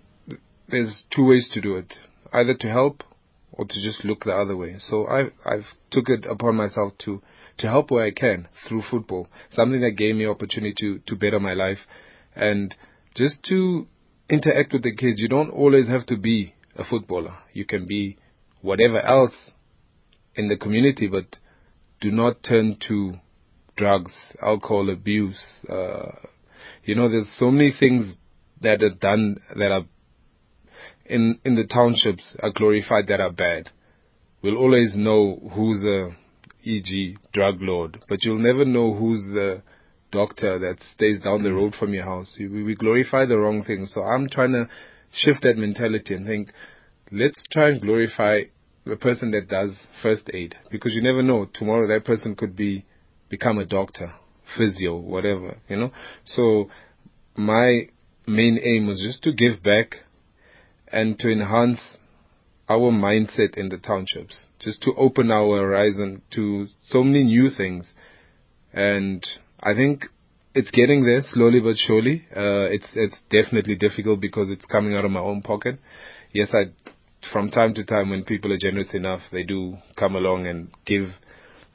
there's 0.68 1.04
two 1.16 1.26
ways 1.26 1.48
to 1.54 1.62
do 1.62 1.76
it: 1.76 1.94
either 2.32 2.56
to 2.56 2.68
help 2.70 3.04
or 3.52 3.66
to 3.66 3.74
just 3.84 4.04
look 4.04 4.24
the 4.24 4.34
other 4.34 4.58
way. 4.58 4.78
So 4.80 5.08
I 5.08 5.26
I've 5.46 5.68
took 5.92 6.10
it 6.10 6.26
upon 6.26 6.56
myself 6.56 6.94
to 7.06 7.22
to 7.60 7.68
help 7.68 7.92
where 7.92 8.06
I 8.06 8.12
can 8.12 8.48
through 8.68 8.82
football, 8.90 9.28
something 9.52 9.82
that 9.82 9.96
gave 9.96 10.16
me 10.16 10.26
opportunity 10.26 10.74
to 10.80 11.00
to 11.06 11.16
better 11.16 11.40
my 11.40 11.54
life, 11.54 11.80
and 12.36 12.74
just 13.16 13.44
to 13.50 13.88
interact 14.30 14.74
with 14.74 14.84
the 14.84 14.96
kids. 14.96 15.22
You 15.22 15.30
don't 15.30 15.52
always 15.52 15.88
have 15.88 16.06
to 16.08 16.18
be 16.18 16.56
a 16.76 16.84
footballer. 16.84 17.36
You 17.54 17.66
can 17.66 17.86
be 17.86 18.18
whatever 18.62 19.00
else 19.00 19.52
in 20.36 20.48
the 20.48 20.58
community, 20.58 21.08
but 21.08 21.38
do 22.02 22.12
not 22.12 22.44
turn 22.44 22.78
to 22.88 23.16
drugs, 23.76 24.14
alcohol 24.42 24.90
abuse. 24.90 25.40
Uh, 25.70 26.12
you 26.84 26.96
know, 26.96 27.10
there's 27.10 27.32
so 27.38 27.52
many 27.52 27.74
things 27.78 28.16
that 28.62 28.82
are 28.82 28.90
done 28.90 29.38
that 29.56 29.72
are 29.72 29.86
in 31.06 31.40
in 31.44 31.56
the 31.56 31.66
townships 31.66 32.36
are 32.42 32.52
glorified 32.52 33.08
that 33.08 33.20
are 33.20 33.32
bad. 33.32 33.70
We'll 34.42 34.58
always 34.58 34.96
know 34.96 35.40
who's 35.54 35.84
a, 35.84 36.10
e.g., 36.64 37.18
drug 37.34 37.62
lord, 37.62 38.04
but 38.10 38.24
you'll 38.24 38.40
never 38.40 38.66
know 38.66 38.94
who's 38.94 39.22
the 39.34 39.62
doctor 40.14 40.60
that 40.60 40.82
stays 40.94 41.20
down 41.20 41.44
the 41.44 41.50
mm. 41.50 41.56
road 41.56 41.76
from 41.76 41.94
your 41.94 42.06
house. 42.06 42.36
We, 42.40 42.64
we 42.64 42.76
glorify 42.76 43.26
the 43.26 43.40
wrong 43.40 43.64
things. 43.64 43.92
So 43.94 44.04
I'm 44.04 44.30
trying 44.30 44.54
to 44.54 44.70
shift 45.12 45.42
that 45.44 45.58
mentality 45.58 46.14
and 46.16 46.26
think, 46.26 46.52
let's 47.12 47.44
try 47.52 47.70
and 47.70 47.82
glorify 47.82 48.44
the 48.86 48.96
person 48.96 49.32
that 49.32 49.50
does 49.50 49.88
first 50.02 50.30
aid 50.34 50.56
because 50.72 50.94
you 50.94 51.02
never 51.02 51.24
know 51.24 51.48
tomorrow 51.54 51.88
that 51.88 52.06
person 52.06 52.36
could 52.36 52.56
be 52.56 52.86
become 53.30 53.58
a 53.58 53.66
doctor, 53.66 54.14
physio, 54.58 54.96
whatever, 54.96 55.58
you 55.68 55.78
know. 55.78 55.92
So 56.26 56.70
my 57.36 57.88
main 58.28 58.60
aim 58.64 58.88
was 58.88 59.02
just 59.02 59.24
to 59.24 59.34
give 59.34 59.64
back 59.64 59.98
and 60.88 61.18
to 61.20 61.32
enhance 61.32 61.98
our 62.70 62.92
mindset 62.92 63.58
in 63.58 63.70
the 63.70 63.78
townships, 63.78 64.46
just 64.60 64.82
to 64.84 64.94
open 64.96 65.32
our 65.32 65.58
horizon 65.60 66.22
to 66.32 66.68
so 66.88 67.04
many 67.04 67.24
new 67.24 67.50
things. 67.50 67.94
And 68.72 69.26
I 69.64 69.74
think 69.74 70.06
it's 70.54 70.72
getting 70.72 71.06
there 71.06 71.22
slowly 71.24 71.62
but 71.62 71.78
surely. 71.78 72.26
Uh, 72.36 72.68
it's 72.70 72.92
it's 72.96 73.20
definitely 73.30 73.76
difficult 73.76 74.20
because 74.20 74.50
it's 74.50 74.66
coming 74.66 74.96
out 74.96 75.06
of 75.06 75.12
my 75.12 75.22
own 75.22 75.42
pocket. 75.42 75.80
Yes, 76.34 76.50
I 76.54 76.72
from 77.32 77.50
time 77.50 77.74
to 77.76 77.86
time 77.86 78.10
when 78.10 78.26
people 78.26 78.52
are 78.52 78.58
generous 78.58 78.94
enough, 78.94 79.22
they 79.32 79.44
do 79.44 79.78
come 79.96 80.16
along 80.16 80.48
and 80.48 80.70
give 80.86 81.08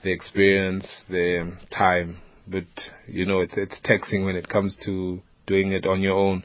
their 0.05 0.13
experience, 0.13 0.87
their 1.09 1.59
time. 1.77 2.19
But 2.47 2.67
you 3.07 3.25
know, 3.25 3.41
it's 3.41 3.57
it's 3.57 3.81
taxing 3.83 4.25
when 4.25 4.37
it 4.37 4.49
comes 4.49 4.77
to 4.85 5.23
doing 5.47 5.73
it 5.73 5.87
on 5.87 6.03
your 6.03 6.15
own. 6.15 6.45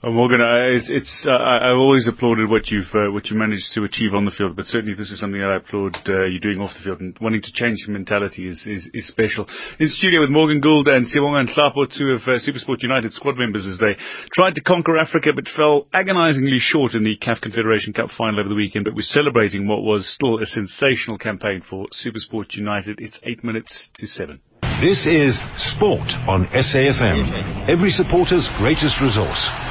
Uh, 0.00 0.10
Morgan, 0.10 0.40
I, 0.40 0.78
it's, 0.78 0.86
it's 0.88 1.26
uh, 1.26 1.34
I, 1.34 1.70
I've 1.70 1.76
always 1.76 2.06
applauded 2.06 2.48
what 2.48 2.68
you've 2.70 2.86
uh, 2.94 3.10
what 3.10 3.26
you 3.26 3.36
managed 3.36 3.74
to 3.74 3.82
achieve 3.82 4.14
on 4.14 4.24
the 4.24 4.30
field, 4.30 4.54
but 4.54 4.66
certainly 4.66 4.94
this 4.94 5.10
is 5.10 5.18
something 5.18 5.40
that 5.40 5.50
I 5.50 5.56
applaud 5.56 5.98
uh, 6.06 6.26
you 6.26 6.38
doing 6.38 6.60
off 6.60 6.70
the 6.78 6.84
field 6.84 7.00
and 7.00 7.18
wanting 7.20 7.42
to 7.42 7.50
change 7.52 7.82
your 7.82 7.98
mentality 7.98 8.46
is, 8.48 8.62
is, 8.64 8.88
is 8.94 9.08
special. 9.08 9.44
In 9.80 9.88
studio 9.88 10.20
with 10.20 10.30
Morgan 10.30 10.60
Gould 10.60 10.86
and 10.86 11.04
Siyabonga 11.04 11.50
Nhlapo, 11.50 11.90
two 11.90 12.14
of 12.14 12.22
uh, 12.30 12.38
Supersport 12.38 12.78
United 12.78 13.12
squad 13.12 13.36
members, 13.38 13.66
as 13.66 13.80
they 13.82 13.98
tried 14.32 14.54
to 14.54 14.62
conquer 14.62 14.96
Africa 14.96 15.30
but 15.34 15.50
fell 15.56 15.88
agonisingly 15.92 16.60
short 16.60 16.94
in 16.94 17.02
the 17.02 17.18
CAF 17.18 17.40
Confederation 17.40 17.92
Cup 17.92 18.10
final 18.16 18.38
over 18.38 18.48
the 18.48 18.54
weekend. 18.54 18.84
But 18.84 18.94
we're 18.94 19.02
celebrating 19.02 19.66
what 19.66 19.82
was 19.82 20.06
still 20.06 20.38
a 20.38 20.46
sensational 20.46 21.18
campaign 21.18 21.60
for 21.68 21.88
Supersport 21.90 22.54
United. 22.54 23.00
It's 23.00 23.18
eight 23.24 23.42
minutes 23.42 23.90
to 23.96 24.06
seven. 24.06 24.38
This 24.78 25.10
is 25.10 25.34
Sport 25.74 26.06
on 26.30 26.46
SAFM. 26.54 27.68
Every 27.68 27.90
supporter's 27.90 28.46
greatest 28.62 28.94
resource. 29.02 29.67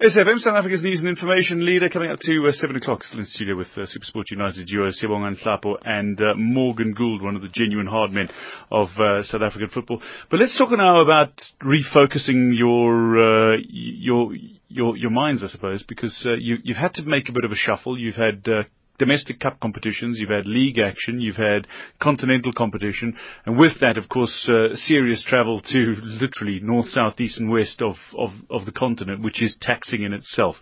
SFM, 0.00 0.38
South 0.38 0.54
Africa's 0.54 0.82
news 0.82 1.00
and 1.00 1.10
information 1.10 1.66
leader, 1.66 1.90
coming 1.90 2.10
up 2.10 2.18
to 2.20 2.48
uh, 2.48 2.52
7 2.52 2.74
o'clock. 2.74 3.04
Still 3.04 3.20
in 3.20 3.26
studio 3.26 3.54
with 3.54 3.66
uh, 3.76 3.80
Supersport 3.80 4.30
United 4.30 4.66
duo 4.66 4.88
Siyabonga 4.88 5.36
Nhlapo 5.36 5.76
and 5.84 6.18
uh, 6.18 6.32
Morgan 6.36 6.94
Gould, 6.94 7.20
one 7.20 7.36
of 7.36 7.42
the 7.42 7.48
genuine 7.48 7.86
hard 7.86 8.10
men 8.10 8.30
of 8.70 8.88
uh, 8.98 9.22
South 9.24 9.42
African 9.42 9.68
football. 9.68 10.00
But 10.30 10.40
let's 10.40 10.56
talk 10.56 10.70
now 10.70 11.02
about 11.02 11.34
refocusing 11.62 12.56
your 12.56 13.52
uh, 13.52 13.56
your 13.68 14.32
your 14.68 14.96
your 14.96 15.10
minds, 15.10 15.44
I 15.44 15.48
suppose, 15.48 15.82
because 15.82 16.18
uh, 16.24 16.32
you, 16.32 16.56
you've 16.64 16.78
had 16.78 16.94
to 16.94 17.04
make 17.04 17.28
a 17.28 17.32
bit 17.32 17.44
of 17.44 17.52
a 17.52 17.56
shuffle. 17.56 17.98
You've 17.98 18.14
had 18.14 18.48
uh, 18.48 18.62
domestic 19.00 19.40
cup 19.40 19.58
competitions, 19.60 20.18
you've 20.18 20.28
had 20.28 20.46
league 20.46 20.78
action, 20.78 21.20
you've 21.20 21.36
had 21.36 21.66
continental 22.02 22.52
competition, 22.52 23.16
and 23.46 23.58
with 23.58 23.80
that, 23.80 23.96
of 23.96 24.08
course, 24.10 24.46
uh, 24.46 24.76
serious 24.76 25.24
travel 25.26 25.60
to 25.60 25.96
literally 26.02 26.60
north, 26.62 26.88
south, 26.90 27.18
east, 27.18 27.40
and 27.40 27.50
west 27.50 27.80
of, 27.80 27.94
of, 28.16 28.28
of 28.50 28.66
the 28.66 28.72
continent, 28.72 29.22
which 29.22 29.42
is 29.42 29.56
taxing 29.60 30.02
in 30.02 30.12
itself, 30.12 30.56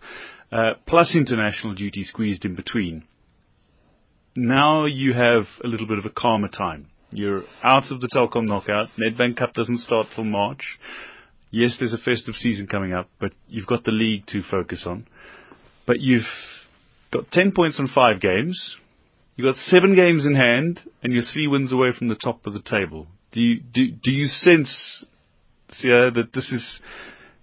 uh, 0.52 0.74
plus 0.86 1.16
international 1.16 1.74
duty 1.74 2.04
squeezed 2.04 2.44
in 2.44 2.54
between. 2.54 3.02
Now 4.36 4.86
you 4.86 5.12
have 5.14 5.46
a 5.64 5.66
little 5.66 5.88
bit 5.88 5.98
of 5.98 6.06
a 6.06 6.10
calmer 6.10 6.48
time. 6.48 6.86
You're 7.10 7.42
out 7.64 7.90
of 7.90 8.00
the 8.00 8.08
Telkom 8.14 8.46
knockout. 8.46 8.88
Nedbank 9.00 9.36
Cup 9.36 9.52
doesn't 9.52 9.78
start 9.78 10.06
till 10.14 10.24
March. 10.24 10.78
Yes, 11.50 11.74
there's 11.78 11.94
a 11.94 11.98
festive 11.98 12.34
season 12.34 12.68
coming 12.68 12.92
up, 12.92 13.08
but 13.18 13.32
you've 13.48 13.66
got 13.66 13.82
the 13.82 13.90
league 13.90 14.26
to 14.28 14.42
focus 14.48 14.84
on. 14.86 15.08
But 15.86 16.00
you've 16.00 16.26
got 17.12 17.30
10 17.32 17.52
points 17.52 17.78
on 17.78 17.88
five 17.88 18.20
games. 18.20 18.76
You've 19.36 19.46
got 19.46 19.56
seven 19.56 19.94
games 19.94 20.26
in 20.26 20.34
hand, 20.34 20.80
and 21.02 21.12
you're 21.12 21.22
three 21.22 21.46
wins 21.46 21.72
away 21.72 21.90
from 21.96 22.08
the 22.08 22.16
top 22.16 22.46
of 22.46 22.54
the 22.54 22.62
table. 22.62 23.06
Do 23.30 23.40
you 23.40 23.60
do, 23.60 23.90
do 23.90 24.10
you 24.10 24.26
sense, 24.26 25.04
Sia, 25.70 26.10
that 26.10 26.32
this 26.34 26.50
is 26.50 26.80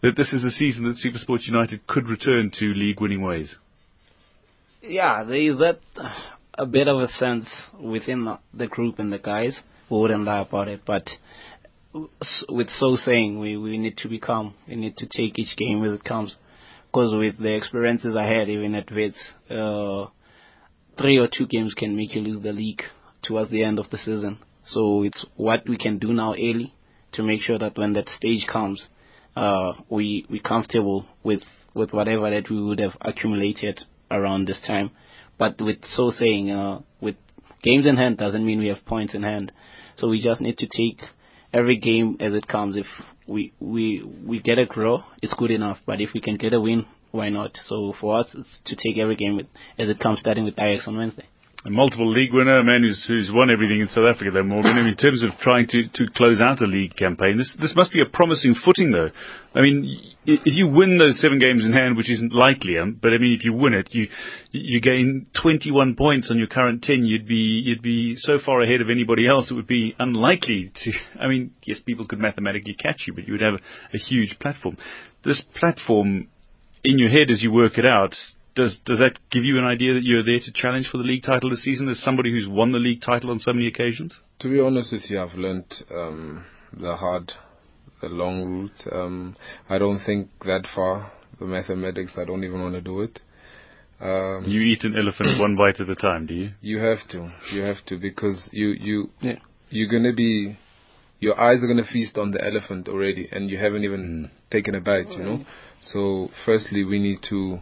that 0.02 0.16
this 0.18 0.34
is 0.34 0.44
a 0.44 0.52
season 0.52 0.84
that 0.84 0.98
SuperSport 0.98 1.48
United 1.48 1.88
could 1.88 2.10
return 2.10 2.52
to 2.60 2.66
league-winning 2.66 3.22
ways? 3.22 3.56
Yeah, 4.82 5.24
there 5.24 5.38
is 5.38 5.60
that 5.60 5.80
a 6.58 6.66
bit 6.66 6.88
of 6.88 7.00
a 7.00 7.08
sense 7.08 7.48
within 7.82 8.28
the 8.54 8.68
group 8.68 9.00
and 9.00 9.12
the 9.12 9.20
guys. 9.20 9.58
We 9.90 9.98
wouldn't 9.98 10.26
lie 10.26 10.42
about 10.42 10.68
it, 10.68 10.82
but 10.86 11.08
with 12.50 12.70
so 12.70 12.96
saying, 12.96 13.40
we, 13.40 13.58
we 13.58 13.78
need 13.78 13.98
to 13.98 14.10
be 14.10 14.20
calm. 14.20 14.54
We 14.68 14.76
need 14.76 14.98
to 14.98 15.06
take 15.06 15.40
each 15.40 15.56
game 15.56 15.84
as 15.86 15.94
it 15.94 16.04
comes. 16.04 16.36
Because 16.96 17.14
with 17.14 17.38
the 17.40 17.54
experiences 17.54 18.16
I 18.16 18.24
had, 18.24 18.48
even 18.48 18.74
at 18.74 18.90
Wits, 18.90 19.22
uh, 19.50 20.06
three 20.98 21.18
or 21.18 21.28
two 21.28 21.46
games 21.46 21.74
can 21.74 21.94
make 21.94 22.16
you 22.16 22.22
lose 22.22 22.42
the 22.42 22.54
league 22.54 22.84
towards 23.22 23.52
the 23.52 23.66
end 23.66 23.80
of 23.80 23.90
the 23.90 23.98
season. 23.98 24.40
So 24.66 25.04
it's 25.04 25.26
what 25.36 25.68
we 25.68 25.78
can 25.78 25.98
do 25.98 26.14
now 26.14 26.32
early 26.32 26.74
to 27.12 27.22
make 27.22 27.42
sure 27.42 27.60
that 27.60 27.78
when 27.78 27.92
that 27.94 28.08
stage 28.08 28.48
comes, 28.48 28.88
uh, 29.36 29.74
we 29.90 30.26
we 30.30 30.40
comfortable 30.40 31.06
with 31.22 31.42
with 31.74 31.92
whatever 31.92 32.30
that 32.30 32.50
we 32.50 32.64
would 32.64 32.80
have 32.80 32.96
accumulated 33.02 33.82
around 34.10 34.48
this 34.48 34.62
time. 34.66 34.92
But 35.38 35.60
with 35.60 35.84
so 35.84 36.12
saying, 36.12 36.50
uh, 36.50 36.80
with 37.02 37.18
games 37.62 37.86
in 37.86 37.98
hand 37.98 38.20
doesn't 38.20 38.46
mean 38.46 38.60
we 38.60 38.70
have 38.70 38.86
points 38.86 39.14
in 39.14 39.24
hand. 39.24 39.52
So 39.98 40.08
we 40.08 40.22
just 40.22 40.40
need 40.40 40.60
to 40.60 40.68
take 40.68 41.02
every 41.52 41.78
game 41.78 42.16
as 42.22 42.34
it 42.34 42.48
comes. 42.48 42.78
If 42.78 42.88
we 43.28 43.54
we 43.60 44.04
we 44.26 44.40
get 44.40 44.58
a 44.58 44.66
draw, 44.66 45.04
it's 45.22 45.34
good 45.36 45.52
enough. 45.52 45.80
But 45.86 46.02
if 46.02 46.12
we 46.14 46.22
can 46.22 46.38
get 46.38 46.54
a 46.54 46.62
win, 46.62 46.86
why 47.12 47.30
not? 47.30 47.58
So 47.66 47.94
for 48.00 48.20
us, 48.20 48.28
it's 48.34 48.62
to 48.66 48.76
take 48.76 48.98
every 48.98 49.16
game 49.16 49.40
as 49.78 49.90
it 49.90 50.00
comes, 50.00 50.20
starting 50.20 50.46
with 50.46 50.60
Ajax 50.60 50.88
on 50.88 50.98
Wednesday 50.98 51.26
a 51.66 51.72
multiple 51.72 52.12
league 52.12 52.32
winner, 52.32 52.60
a 52.60 52.64
man 52.64 52.84
who's, 52.84 53.04
who's 53.08 53.32
won 53.34 53.50
everything 53.50 53.80
in 53.80 53.88
South 53.88 54.06
Africa, 54.08 54.30
though, 54.32 54.44
Morgan. 54.44 54.78
in 54.78 54.96
terms 54.96 55.24
of 55.24 55.32
trying 55.40 55.66
to, 55.70 55.88
to 55.88 56.06
close 56.16 56.40
out 56.40 56.62
a 56.62 56.66
league 56.66 56.96
campaign, 56.96 57.40
this, 57.40 57.58
this 57.60 57.74
must 57.76 57.92
be 57.92 58.02
a 58.02 58.06
promising 58.06 58.54
footing, 58.54 58.92
though. 58.92 59.10
I 59.56 59.62
mean, 59.62 60.00
if 60.26 60.56
you 60.56 60.68
win 60.68 61.00
those 61.00 61.20
seven 61.20 61.40
games 61.40 61.66
in 61.66 61.74
hand, 61.74 61.98
which 61.98 62.12
isn't 62.12 62.32
likely, 62.32 62.78
um, 62.78 63.00
but 63.02 63.14
I 63.14 63.18
mean, 63.18 63.34
if 63.34 63.44
you 63.44 63.52
win 63.52 63.74
it, 63.74 63.90
you, 63.92 64.08
you 64.52 64.80
gain 64.80 65.26
21 65.42 65.96
points 65.96 66.30
on 66.30 66.38
your 66.38 66.48
current 66.48 66.84
10, 66.84 67.04
you'd 67.04 67.28
be, 67.28 67.64
you'd 67.66 67.82
be 67.82 68.16
so 68.16 68.38
far 68.46 68.62
ahead 68.62 68.82
of 68.82 68.92
anybody 68.92 69.28
else, 69.28 69.50
it 69.50 69.56
would 69.56 69.66
be 69.66 69.96
unlikely 69.98 70.72
to, 70.76 70.92
I 71.20 71.28
mean, 71.28 71.52
yes, 71.64 71.80
people 71.84 72.06
could 72.06 72.20
mathematically 72.20 72.76
catch 72.76 73.06
you, 73.08 73.14
but 73.14 73.26
you 73.26 73.34
would 73.34 73.42
have 73.42 73.56
a, 73.56 73.96
a 73.96 73.98
huge 73.98 74.38
platform. 74.40 74.78
This 75.24 75.44
platform, 75.60 76.28
in 76.84 77.00
your 77.00 77.10
head 77.10 77.32
as 77.32 77.42
you 77.42 77.52
work 77.52 77.80
it 77.80 77.86
out, 77.88 78.14
does 78.56 78.80
does 78.86 79.00
that 79.00 79.20
give 79.30 79.44
you 79.44 79.58
an 79.58 79.66
idea 79.66 79.94
that 79.94 80.04
you're 80.04 80.24
there 80.24 80.40
to 80.40 80.52
challenge 80.54 80.88
for 80.90 80.98
the 80.98 81.04
league 81.04 81.24
title 81.24 81.50
this 81.50 81.64
season 81.64 81.88
as 81.90 82.02
somebody 82.02 82.32
who's 82.32 82.48
won 82.48 82.72
the 82.72 82.80
league 82.80 83.02
title 83.02 83.30
on 83.30 83.40
so 83.40 83.54
many 83.54 83.68
occasions? 83.68 84.20
To 84.40 84.50
be 84.50 84.60
honest 84.60 84.92
with 84.92 85.10
you, 85.10 85.22
I've 85.22 85.36
learnt 85.36 85.74
um, 85.92 86.46
the 86.78 86.96
hard, 86.96 87.34
the 88.02 88.08
long 88.08 88.44
route. 88.46 88.94
Um, 88.94 89.36
I 89.70 89.78
don't 89.78 90.00
think 90.06 90.30
that 90.46 90.68
far. 90.74 91.12
The 91.40 91.46
mathematics, 91.46 92.14
I 92.18 92.24
don't 92.24 92.46
even 92.46 92.62
want 92.62 92.76
to 92.76 92.82
do 92.82 93.02
it. 93.02 93.20
Um, 94.00 94.46
you 94.48 94.62
eat 94.62 94.84
an 94.84 94.96
elephant 94.98 95.38
one 95.40 95.58
bite 95.58 95.82
at 95.82 95.90
a 95.90 95.96
time, 95.96 96.26
do 96.28 96.34
you? 96.34 96.52
You 96.62 96.80
have 96.80 97.08
to. 97.10 97.30
You 97.52 97.62
have 97.62 97.86
to 97.88 97.98
because 97.98 98.50
you 98.52 98.70
you 98.70 99.10
yeah. 99.22 99.40
you're 99.70 99.90
gonna 99.90 100.14
be 100.14 100.58
your 101.20 101.40
eyes 101.40 101.62
are 101.64 101.68
gonna 101.68 101.86
feast 101.92 102.18
on 102.18 102.32
the 102.32 102.42
elephant 102.42 102.88
already, 102.88 103.28
and 103.32 103.50
you 103.50 103.58
haven't 103.58 103.84
even 103.84 104.30
mm. 104.30 104.52
taken 104.52 104.76
a 104.76 104.82
bite. 104.82 105.10
You 105.10 105.24
know. 105.24 105.46
So 105.82 106.30
firstly, 106.46 106.84
we 106.86 107.00
need 107.00 107.20
to 107.30 107.60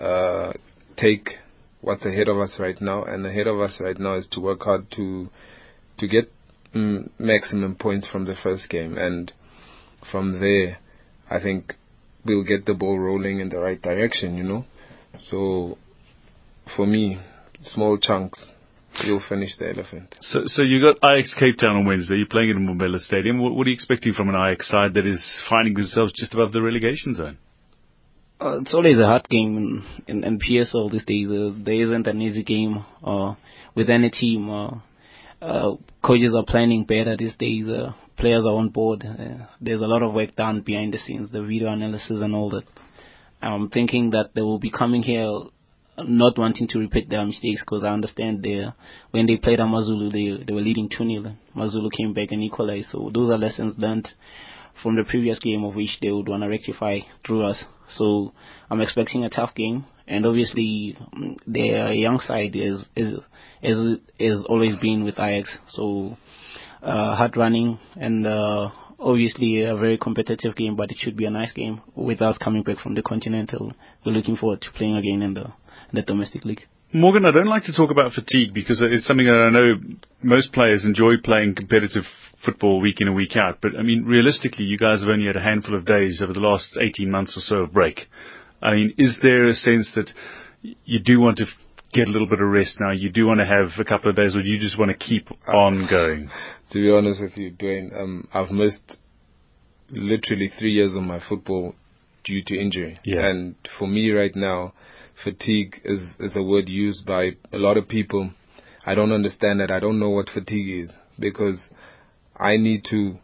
uh, 0.00 0.52
take 0.96 1.30
what's 1.80 2.04
ahead 2.04 2.28
of 2.28 2.38
us 2.38 2.56
right 2.58 2.80
now, 2.80 3.04
and 3.04 3.26
ahead 3.26 3.46
of 3.46 3.60
us 3.60 3.78
right 3.80 3.98
now 3.98 4.14
is 4.14 4.28
to 4.32 4.40
work 4.40 4.62
hard 4.62 4.90
to 4.92 5.28
to 5.98 6.08
get 6.08 6.30
mm, 6.74 7.08
maximum 7.18 7.74
points 7.74 8.08
from 8.08 8.24
the 8.24 8.34
first 8.42 8.68
game, 8.68 8.96
and 8.96 9.32
from 10.10 10.40
there, 10.40 10.78
I 11.30 11.40
think 11.40 11.74
we'll 12.24 12.44
get 12.44 12.66
the 12.66 12.74
ball 12.74 12.98
rolling 12.98 13.40
in 13.40 13.48
the 13.48 13.58
right 13.58 13.80
direction. 13.80 14.36
You 14.36 14.44
know, 14.44 14.64
so 15.30 15.78
for 16.76 16.86
me, 16.86 17.18
small 17.62 17.98
chunks. 17.98 18.50
You'll 19.04 19.22
finish 19.28 19.56
the 19.56 19.68
elephant. 19.68 20.16
So, 20.22 20.40
so 20.46 20.62
you 20.62 20.80
got 20.80 20.96
Ajax 21.08 21.32
Cape 21.38 21.56
Town 21.56 21.76
on 21.76 21.84
Wednesday. 21.84 22.16
You're 22.16 22.26
playing 22.26 22.50
at 22.50 22.56
Mbombela 22.56 22.98
Stadium. 22.98 23.38
What, 23.38 23.54
what 23.54 23.64
are 23.64 23.70
you 23.70 23.74
expecting 23.74 24.12
from 24.12 24.28
an 24.28 24.34
Ajax 24.34 24.68
side 24.68 24.94
that 24.94 25.06
is 25.06 25.22
finding 25.48 25.74
themselves 25.74 26.12
just 26.16 26.34
above 26.34 26.50
the 26.52 26.60
relegation 26.60 27.14
zone? 27.14 27.38
Uh, 28.40 28.60
it's 28.60 28.72
always 28.72 29.00
a 29.00 29.06
hard 29.06 29.28
game 29.28 29.56
in, 29.56 29.84
in, 30.06 30.24
in 30.24 30.38
PSL 30.38 30.92
these 30.92 31.04
days. 31.04 31.28
Uh, 31.28 31.50
there 31.64 31.82
isn't 31.82 32.06
an 32.06 32.22
easy 32.22 32.44
game 32.44 32.84
uh, 33.02 33.34
with 33.74 33.90
any 33.90 34.10
team. 34.10 34.48
Uh, 34.48 34.78
uh, 35.42 35.74
coaches 36.04 36.34
are 36.36 36.44
planning 36.46 36.84
better 36.84 37.16
these 37.16 37.36
days. 37.36 37.66
Uh, 37.68 37.92
players 38.16 38.44
are 38.44 38.54
on 38.54 38.68
board. 38.68 39.04
Uh, 39.04 39.46
there's 39.60 39.80
a 39.80 39.88
lot 39.88 40.02
of 40.02 40.14
work 40.14 40.36
done 40.36 40.60
behind 40.60 40.94
the 40.94 40.98
scenes, 40.98 41.32
the 41.32 41.42
video 41.42 41.72
analysis 41.72 42.20
and 42.20 42.34
all 42.34 42.50
that. 42.50 42.64
I'm 43.42 43.70
thinking 43.70 44.10
that 44.10 44.30
they 44.34 44.42
will 44.42 44.60
be 44.60 44.70
coming 44.70 45.02
here 45.02 45.28
not 46.04 46.38
wanting 46.38 46.68
to 46.68 46.78
repeat 46.78 47.10
their 47.10 47.24
mistakes 47.24 47.62
because 47.64 47.82
I 47.82 47.88
understand 47.88 48.44
they 48.44 48.66
when 49.10 49.26
they 49.26 49.36
played 49.36 49.58
at 49.58 49.66
AmaZulu, 49.66 50.12
they 50.12 50.44
they 50.44 50.52
were 50.52 50.60
leading 50.60 50.88
2-0. 50.88 51.34
AmaZulu 51.56 51.90
came 51.96 52.14
back 52.14 52.30
and 52.30 52.42
equalized. 52.42 52.90
So 52.90 53.10
those 53.12 53.30
are 53.30 53.38
lessons 53.38 53.74
learned 53.78 54.08
from 54.82 54.96
the 54.96 55.04
previous 55.04 55.38
game 55.38 55.64
of 55.64 55.74
which 55.74 55.98
they 56.00 56.10
would 56.10 56.28
want 56.28 56.42
to 56.42 56.48
rectify 56.48 57.00
through 57.26 57.44
us. 57.44 57.64
So 57.90 58.32
I'm 58.70 58.80
expecting 58.80 59.24
a 59.24 59.30
tough 59.30 59.54
game, 59.54 59.84
and 60.06 60.26
obviously 60.26 60.96
mm, 61.16 61.36
their 61.46 61.92
young 61.92 62.20
side 62.20 62.54
is 62.54 62.86
is 62.96 63.14
is 63.62 63.98
is 64.18 64.44
always 64.48 64.76
been 64.76 65.04
with 65.04 65.18
Ajax. 65.18 65.58
So 65.68 66.16
uh, 66.82 67.16
hard 67.16 67.36
running 67.36 67.78
and 67.96 68.26
uh, 68.26 68.70
obviously 68.98 69.62
a 69.62 69.76
very 69.76 69.98
competitive 69.98 70.56
game, 70.56 70.76
but 70.76 70.90
it 70.90 70.96
should 70.98 71.16
be 71.16 71.24
a 71.24 71.30
nice 71.30 71.52
game 71.52 71.80
with 71.94 72.22
us 72.22 72.38
coming 72.38 72.62
back 72.62 72.78
from 72.78 72.94
the 72.94 73.02
continental. 73.02 73.72
We're 74.04 74.12
looking 74.12 74.36
forward 74.36 74.60
to 74.62 74.72
playing 74.72 74.96
again 74.96 75.22
in 75.22 75.34
the 75.34 75.44
in 75.44 75.94
the 75.94 76.02
domestic 76.02 76.44
league. 76.44 76.62
Morgan, 76.92 77.26
I 77.26 77.32
don't 77.32 77.48
like 77.48 77.64
to 77.64 77.72
talk 77.76 77.90
about 77.90 78.12
fatigue 78.12 78.54
because 78.54 78.82
it's 78.82 79.06
something 79.06 79.26
that 79.26 79.32
I 79.32 79.50
know 79.50 79.74
most 80.22 80.52
players 80.52 80.86
enjoy 80.86 81.14
playing 81.22 81.54
competitive 81.54 82.04
football 82.44 82.80
week 82.80 83.00
in 83.00 83.08
and 83.08 83.16
week 83.16 83.36
out. 83.36 83.58
But 83.60 83.72
I 83.78 83.82
mean, 83.82 84.04
realistically, 84.04 84.64
you 84.64 84.78
guys 84.78 85.00
have 85.00 85.08
only 85.08 85.26
had 85.26 85.36
a 85.36 85.42
handful 85.42 85.76
of 85.76 85.84
days 85.84 86.20
over 86.22 86.32
the 86.32 86.40
last 86.40 86.78
18 86.80 87.10
months 87.10 87.36
or 87.36 87.40
so 87.40 87.56
of 87.62 87.72
break. 87.72 88.08
I 88.62 88.74
mean, 88.74 88.94
is 88.98 89.18
there 89.22 89.46
a 89.46 89.54
sense 89.54 89.90
that 89.94 90.10
you 90.84 90.98
do 90.98 91.20
want 91.20 91.38
to 91.38 91.46
get 91.92 92.08
a 92.08 92.10
little 92.10 92.28
bit 92.28 92.40
of 92.40 92.48
rest 92.48 92.78
now? 92.80 92.90
You 92.90 93.10
do 93.10 93.26
want 93.26 93.40
to 93.40 93.46
have 93.46 93.70
a 93.78 93.84
couple 93.84 94.10
of 94.10 94.16
days, 94.16 94.34
or 94.34 94.42
do 94.42 94.48
you 94.48 94.58
just 94.58 94.78
want 94.78 94.90
to 94.90 94.96
keep 94.96 95.28
on 95.46 95.86
going? 95.88 96.30
to 96.70 96.74
be 96.74 96.90
honest 96.90 97.20
with 97.20 97.36
you, 97.36 97.52
Dwayne, 97.52 97.94
um, 97.98 98.28
I've 98.32 98.50
missed 98.50 98.98
literally 99.90 100.50
three 100.58 100.72
years 100.72 100.94
of 100.94 101.02
my 101.02 101.20
football 101.28 101.74
due 102.24 102.42
to 102.44 102.60
injury. 102.60 102.98
Yeah. 103.04 103.26
And 103.26 103.54
for 103.78 103.86
me 103.88 104.10
right 104.10 104.34
now, 104.34 104.74
fatigue 105.24 105.76
is, 105.84 106.00
is 106.20 106.36
a 106.36 106.42
word 106.42 106.68
used 106.68 107.06
by 107.06 107.32
a 107.52 107.58
lot 107.58 107.76
of 107.76 107.88
people. 107.88 108.30
I 108.84 108.94
don't 108.94 109.12
understand 109.12 109.60
that. 109.60 109.70
I 109.70 109.80
don't 109.80 109.98
know 109.98 110.10
what 110.10 110.28
fatigue 110.28 110.84
is 110.84 110.92
because 111.18 111.58
I 112.38 112.56
need 112.56 112.84
to 112.90 113.18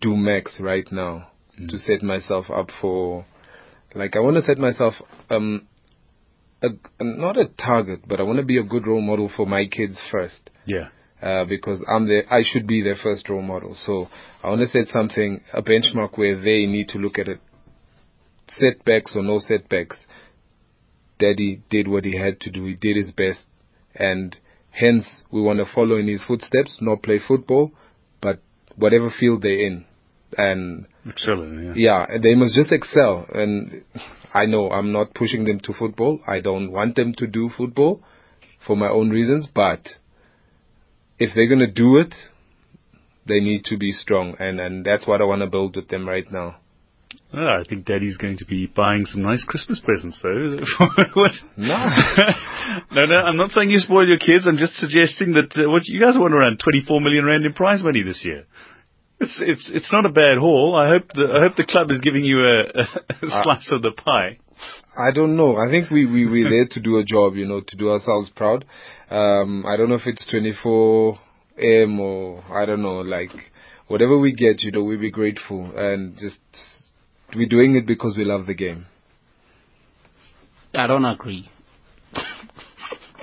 do 0.00 0.16
max 0.16 0.58
right 0.60 0.90
now 0.92 1.28
mm. 1.58 1.68
to 1.68 1.78
set 1.78 2.02
myself 2.02 2.46
up 2.50 2.70
for, 2.80 3.24
like, 3.94 4.14
I 4.16 4.20
want 4.20 4.36
to 4.36 4.42
set 4.42 4.58
myself, 4.58 4.94
um, 5.30 5.66
a, 6.62 6.68
not 7.00 7.36
a 7.36 7.46
target, 7.46 8.00
but 8.06 8.20
I 8.20 8.24
want 8.24 8.38
to 8.38 8.44
be 8.44 8.58
a 8.58 8.62
good 8.62 8.86
role 8.86 9.00
model 9.00 9.30
for 9.34 9.46
my 9.46 9.66
kids 9.66 10.00
first. 10.10 10.50
Yeah. 10.64 10.88
Uh, 11.22 11.46
because 11.46 11.82
I'm 11.88 12.06
the, 12.06 12.22
I 12.30 12.40
should 12.42 12.66
be 12.66 12.82
their 12.82 12.96
first 13.02 13.30
role 13.30 13.42
model. 13.42 13.74
So 13.74 14.08
I 14.42 14.50
want 14.50 14.60
to 14.60 14.66
set 14.66 14.88
something, 14.88 15.40
a 15.52 15.62
benchmark 15.62 16.18
where 16.18 16.36
they 16.36 16.66
need 16.66 16.88
to 16.88 16.98
look 16.98 17.18
at 17.18 17.28
it, 17.28 17.40
setbacks 18.48 19.16
or 19.16 19.22
no 19.22 19.38
setbacks. 19.38 20.04
Daddy 21.18 21.62
did 21.70 21.88
what 21.88 22.04
he 22.04 22.18
had 22.18 22.38
to 22.40 22.50
do. 22.50 22.66
He 22.66 22.74
did 22.74 22.96
his 22.96 23.10
best, 23.12 23.44
and 23.94 24.36
hence 24.70 25.22
we 25.30 25.40
want 25.40 25.58
to 25.58 25.64
follow 25.74 25.96
in 25.96 26.06
his 26.06 26.22
footsteps, 26.22 26.78
not 26.82 27.02
play 27.02 27.18
football, 27.26 27.72
whatever 28.76 29.10
field 29.10 29.42
they're 29.42 29.66
in. 29.66 29.84
And 30.36 30.86
excelling, 31.08 31.74
yeah. 31.76 32.06
yeah, 32.08 32.18
they 32.22 32.34
must 32.34 32.56
just 32.56 32.72
excel. 32.72 33.26
And 33.32 33.84
I 34.34 34.46
know 34.46 34.70
I'm 34.70 34.92
not 34.92 35.14
pushing 35.14 35.44
them 35.44 35.60
to 35.60 35.72
football. 35.72 36.20
I 36.26 36.40
don't 36.40 36.72
want 36.72 36.96
them 36.96 37.14
to 37.18 37.26
do 37.26 37.48
football 37.56 38.02
for 38.66 38.76
my 38.76 38.88
own 38.88 39.10
reasons, 39.10 39.48
but 39.54 39.88
if 41.18 41.30
they're 41.34 41.48
gonna 41.48 41.70
do 41.70 41.96
it, 41.96 42.14
they 43.26 43.40
need 43.40 43.64
to 43.66 43.76
be 43.76 43.92
strong, 43.92 44.36
and 44.38 44.60
and 44.60 44.84
that's 44.84 45.06
what 45.06 45.20
I 45.20 45.24
want 45.24 45.42
to 45.42 45.46
build 45.46 45.76
with 45.76 45.88
them 45.88 46.08
right 46.08 46.30
now. 46.30 46.56
Oh, 47.34 47.58
I 47.60 47.64
think 47.68 47.84
Daddy's 47.84 48.16
going 48.16 48.38
to 48.38 48.44
be 48.46 48.66
buying 48.66 49.04
some 49.04 49.22
nice 49.22 49.44
Christmas 49.44 49.80
presents, 49.84 50.18
though. 50.22 50.28
no, 51.56 51.76
no, 52.92 53.06
no. 53.06 53.14
I'm 53.16 53.36
not 53.36 53.50
saying 53.50 53.70
you 53.70 53.78
spoil 53.78 54.06
your 54.06 54.18
kids. 54.18 54.46
I'm 54.46 54.56
just 54.56 54.74
suggesting 54.76 55.32
that 55.32 55.52
uh, 55.56 55.68
what 55.68 55.86
you 55.86 56.00
guys 56.00 56.14
want 56.16 56.34
around 56.34 56.60
24 56.62 57.00
million 57.00 57.24
rand 57.24 57.44
in 57.44 57.52
prize 57.52 57.82
money 57.82 58.02
this 58.02 58.22
year. 58.24 58.44
It's 59.18 59.40
it's 59.40 59.70
it's 59.72 59.92
not 59.92 60.04
a 60.06 60.10
bad 60.10 60.38
haul. 60.38 60.76
I 60.76 60.88
hope 60.88 61.08
the 61.14 61.24
I 61.24 61.40
hope 61.46 61.56
the 61.56 61.64
club 61.64 61.90
is 61.90 62.00
giving 62.00 62.24
you 62.24 62.38
a, 62.38 62.60
a 62.60 62.86
Uh, 63.26 63.42
slice 63.42 63.70
of 63.72 63.82
the 63.82 63.92
pie. 63.92 64.38
I 64.98 65.10
don't 65.10 65.36
know. 65.36 65.56
I 65.56 65.70
think 65.70 65.90
we, 65.90 66.06
we, 66.06 66.26
we're 66.26 66.48
there 66.48 66.66
to 66.70 66.80
do 66.80 66.98
a 66.98 67.04
job, 67.04 67.34
you 67.36 67.46
know, 67.46 67.60
to 67.60 67.76
do 67.76 67.90
ourselves 67.90 68.30
proud. 68.34 68.64
Um, 69.10 69.64
I 69.66 69.76
don't 69.76 69.90
know 69.90 69.96
if 69.96 70.06
it's 70.06 70.24
24 70.30 71.18
M 71.58 72.00
or 72.00 72.42
I 72.50 72.64
don't 72.64 72.80
know, 72.82 73.00
like, 73.00 73.30
whatever 73.88 74.18
we 74.18 74.32
get, 74.34 74.62
you 74.62 74.72
know, 74.72 74.82
we'll 74.82 74.98
be 74.98 75.10
grateful 75.10 75.70
and 75.76 76.16
just, 76.18 76.40
we're 77.34 77.48
doing 77.48 77.74
it 77.76 77.86
because 77.86 78.14
we 78.16 78.24
love 78.24 78.46
the 78.46 78.54
game. 78.54 78.86
I 80.74 80.86
don't 80.86 81.04
agree. 81.04 81.48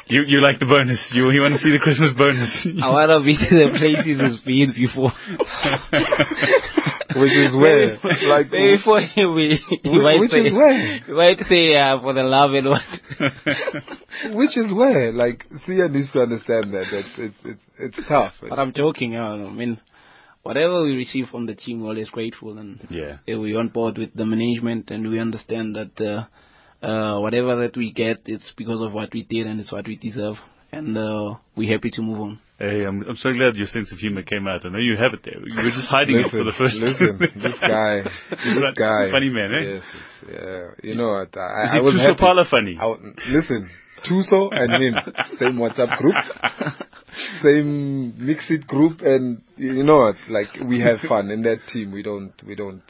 You 0.08 0.24
you 0.28 0.42
like 0.42 0.60
the 0.60 0.66
bonus. 0.66 1.00
You 1.14 1.32
you 1.32 1.42
want 1.42 1.54
to 1.54 1.60
see 1.60 1.72
the 1.72 1.80
Christmas 1.80 2.12
bonus. 2.18 2.52
I 2.84 2.90
want 2.90 3.12
to 3.14 3.24
be 3.24 3.38
to 3.38 3.56
the 3.56 3.72
places 3.78 4.20
we've 4.46 4.68
been 4.68 4.74
before. 4.76 5.12
Which 7.16 7.32
is 7.32 7.56
where, 7.56 8.00
like, 8.28 8.50
Before 8.50 9.00
we, 9.18 9.26
we 9.26 9.60
Wh- 9.84 10.02
might 10.02 10.20
which 10.20 10.32
say, 10.32 10.40
is 10.40 10.54
where? 10.54 11.00
we 11.08 11.14
might 11.14 11.38
say 11.46 11.76
uh, 11.76 12.00
for 12.02 12.14
the 12.14 12.24
love 12.24 12.54
and 12.54 12.68
what. 12.70 12.82
which 14.36 14.58
is 14.58 14.74
where, 14.74 15.12
like, 15.12 15.46
Sia 15.66 15.90
needs 15.90 16.12
to 16.14 16.22
understand 16.22 16.74
that, 16.74 16.86
that 16.92 17.06
it's, 17.18 17.38
it's, 17.46 17.62
it's 17.98 18.08
tough. 18.08 18.34
But 18.42 18.58
I'm 18.58 18.74
joking. 18.74 19.16
I, 19.16 19.30
don't 19.30 19.44
know. 19.44 19.50
I 19.50 19.54
mean, 19.54 19.80
whatever 20.44 20.84
we 20.84 20.96
receive 20.96 21.26
from 21.30 21.46
the 21.46 21.56
team, 21.56 21.82
we're 21.82 21.90
always 21.90 22.10
grateful, 22.10 22.58
and 22.58 22.86
yeah. 22.90 23.18
uh, 23.28 23.40
we're 23.40 23.58
on 23.60 23.70
board 23.70 23.98
with 23.98 24.14
the 24.14 24.26
management, 24.26 24.92
and 24.92 25.10
we 25.10 25.20
understand 25.20 25.76
that 25.76 26.00
uh, 26.82 26.86
uh, 26.86 27.20
whatever 27.20 27.56
that 27.62 27.76
we 27.76 27.92
get, 27.92 28.20
it's 28.26 28.52
because 28.58 28.82
of 28.82 28.94
what 28.94 29.10
we 29.14 29.24
did, 29.24 29.48
and 29.48 29.60
it's 29.60 29.72
what 29.72 29.88
we 29.88 29.96
deserve, 29.96 30.36
and 30.72 30.98
uh, 30.98 31.36
we're 31.56 31.72
happy 31.74 31.90
to 31.92 32.02
move 32.02 32.20
on. 32.20 32.40
Hey, 32.60 32.84
I'm 32.86 33.02
I'm 33.10 33.16
so 33.16 33.34
glad 33.34 33.56
your 33.56 33.68
sense 33.68 33.92
of 33.92 33.98
humor 33.98 34.22
came 34.22 34.48
out. 34.48 34.64
I 34.66 34.70
know 34.70 34.78
you 34.78 34.96
have 34.96 35.14
it 35.14 35.22
there. 35.26 35.40
You 35.44 35.56
were 35.64 35.72
just 35.72 35.88
hiding 35.88 36.18
it 36.20 36.30
for 36.30 36.44
the 36.44 36.54
first. 36.58 36.76
listen, 36.76 37.18
this 37.42 37.60
guy, 37.60 38.04
this 38.04 38.74
guy, 38.78 39.10
Funny 39.12 39.30
man, 39.30 39.52
eh? 39.52 39.64
Yes, 39.64 39.84
yes, 39.84 40.32
yeah. 40.32 40.68
You 40.84 40.96
know 40.96 41.10
what? 41.10 41.36
I, 41.36 41.64
Is 41.64 41.70
I 41.72 41.78
he 41.78 41.84
was 41.84 41.96
Thuso 41.96 42.08
happy. 42.14 42.24
Phala 42.24 42.50
funny? 42.50 42.78
I, 42.80 42.84
w- 42.88 43.14
listen, 43.28 43.70
Thuso 44.08 44.50
and 44.54 44.84
him, 44.84 44.96
same 45.40 45.56
WhatsApp 45.58 45.98
group, 45.98 46.16
same 47.42 48.26
mixed 48.26 48.68
group, 48.68 49.02
and 49.02 49.42
you 49.58 49.84
know 49.84 49.98
what? 49.98 50.16
Like 50.30 50.68
we 50.68 50.80
have 50.82 51.00
fun 51.08 51.30
in 51.32 51.44
that 51.44 51.60
team. 51.72 51.92
We 51.92 52.04
don't, 52.04 52.34
we 52.46 52.56
don't. 52.56 52.84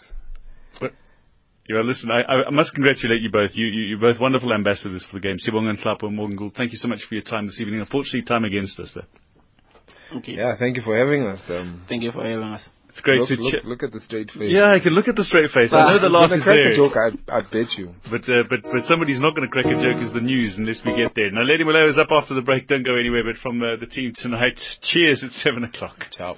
Yeah, 1.70 1.80
listen, 1.80 2.12
I, 2.12 2.22
I 2.24 2.44
I 2.48 2.50
must 2.50 2.74
congratulate 2.74 3.22
you 3.22 3.32
both. 3.32 3.52
You, 3.54 3.66
you, 3.68 3.82
you're 3.84 4.00
both 4.00 4.20
wonderful 4.20 4.52
ambassadors 4.54 5.06
for 5.10 5.18
the 5.18 5.22
game. 5.22 5.38
Sibong 5.38 5.70
and 5.70 5.80
Hlapo 5.80 6.08
and 6.08 6.16
Morgan 6.16 6.36
Gould, 6.36 6.56
thank 6.58 6.74
you 6.74 6.78
so 6.78 6.90
much 6.90 7.00
for 7.08 7.16
your 7.16 7.24
time 7.24 7.48
this 7.48 7.60
evening. 7.62 7.80
Unfortunately, 7.80 8.24
time 8.24 8.44
against 8.44 8.78
us, 8.80 8.92
though. 8.94 10.18
Okay. 10.18 10.34
Yeah, 10.34 10.58
thank 10.58 10.76
you 10.76 10.84
for 10.84 10.98
having 10.98 11.24
us. 11.24 11.40
Um, 11.48 11.86
Thank 11.88 12.04
you 12.04 12.12
for 12.12 12.24
having 12.24 12.44
us. 12.44 12.68
It's 12.94 13.02
great 13.02 13.22
look, 13.26 13.30
to 13.30 13.36
look, 13.42 13.54
ch- 13.58 13.66
look 13.66 13.82
at 13.82 13.92
the 13.92 14.00
straight 14.06 14.30
face. 14.30 14.54
Yeah, 14.54 14.70
I 14.70 14.78
can 14.78 14.94
look 14.94 15.08
at 15.10 15.16
the 15.18 15.26
straight 15.26 15.50
face. 15.50 15.74
I 15.74 15.82
Ah, 15.82 15.90
know 15.92 16.00
the 16.00 16.10
laugh 16.14 16.30
is 16.32 16.44
crack 16.46 16.62
there. 16.62 16.74
a 16.74 16.76
joke. 16.78 16.94
I, 16.94 17.10
I 17.28 17.42
bet 17.42 17.74
you. 17.76 17.90
But, 18.06 18.22
uh, 18.30 18.46
but, 18.48 18.62
but 18.62 18.86
somebody's 18.86 19.20
not 19.20 19.34
going 19.34 19.50
to 19.50 19.52
crack 19.52 19.66
a 19.66 19.74
joke 19.82 19.98
is 20.06 20.14
the 20.14 20.22
news 20.22 20.54
unless 20.62 20.78
we 20.86 20.94
get 20.96 21.14
there. 21.18 21.32
Now, 21.34 21.42
Lady 21.42 21.64
Malaya 21.66 21.90
is 21.90 21.98
up 21.98 22.14
after 22.14 22.36
the 22.38 22.46
break. 22.46 22.68
Don't 22.70 22.86
go 22.86 22.94
anywhere. 22.96 23.24
But 23.26 23.42
from 23.42 23.58
uh, 23.66 23.82
the 23.82 23.88
team 23.90 24.14
tonight, 24.16 24.60
cheers 24.86 25.24
at 25.26 25.32
7 25.42 25.64
o'clock. 25.64 26.06
Ciao. 26.16 26.38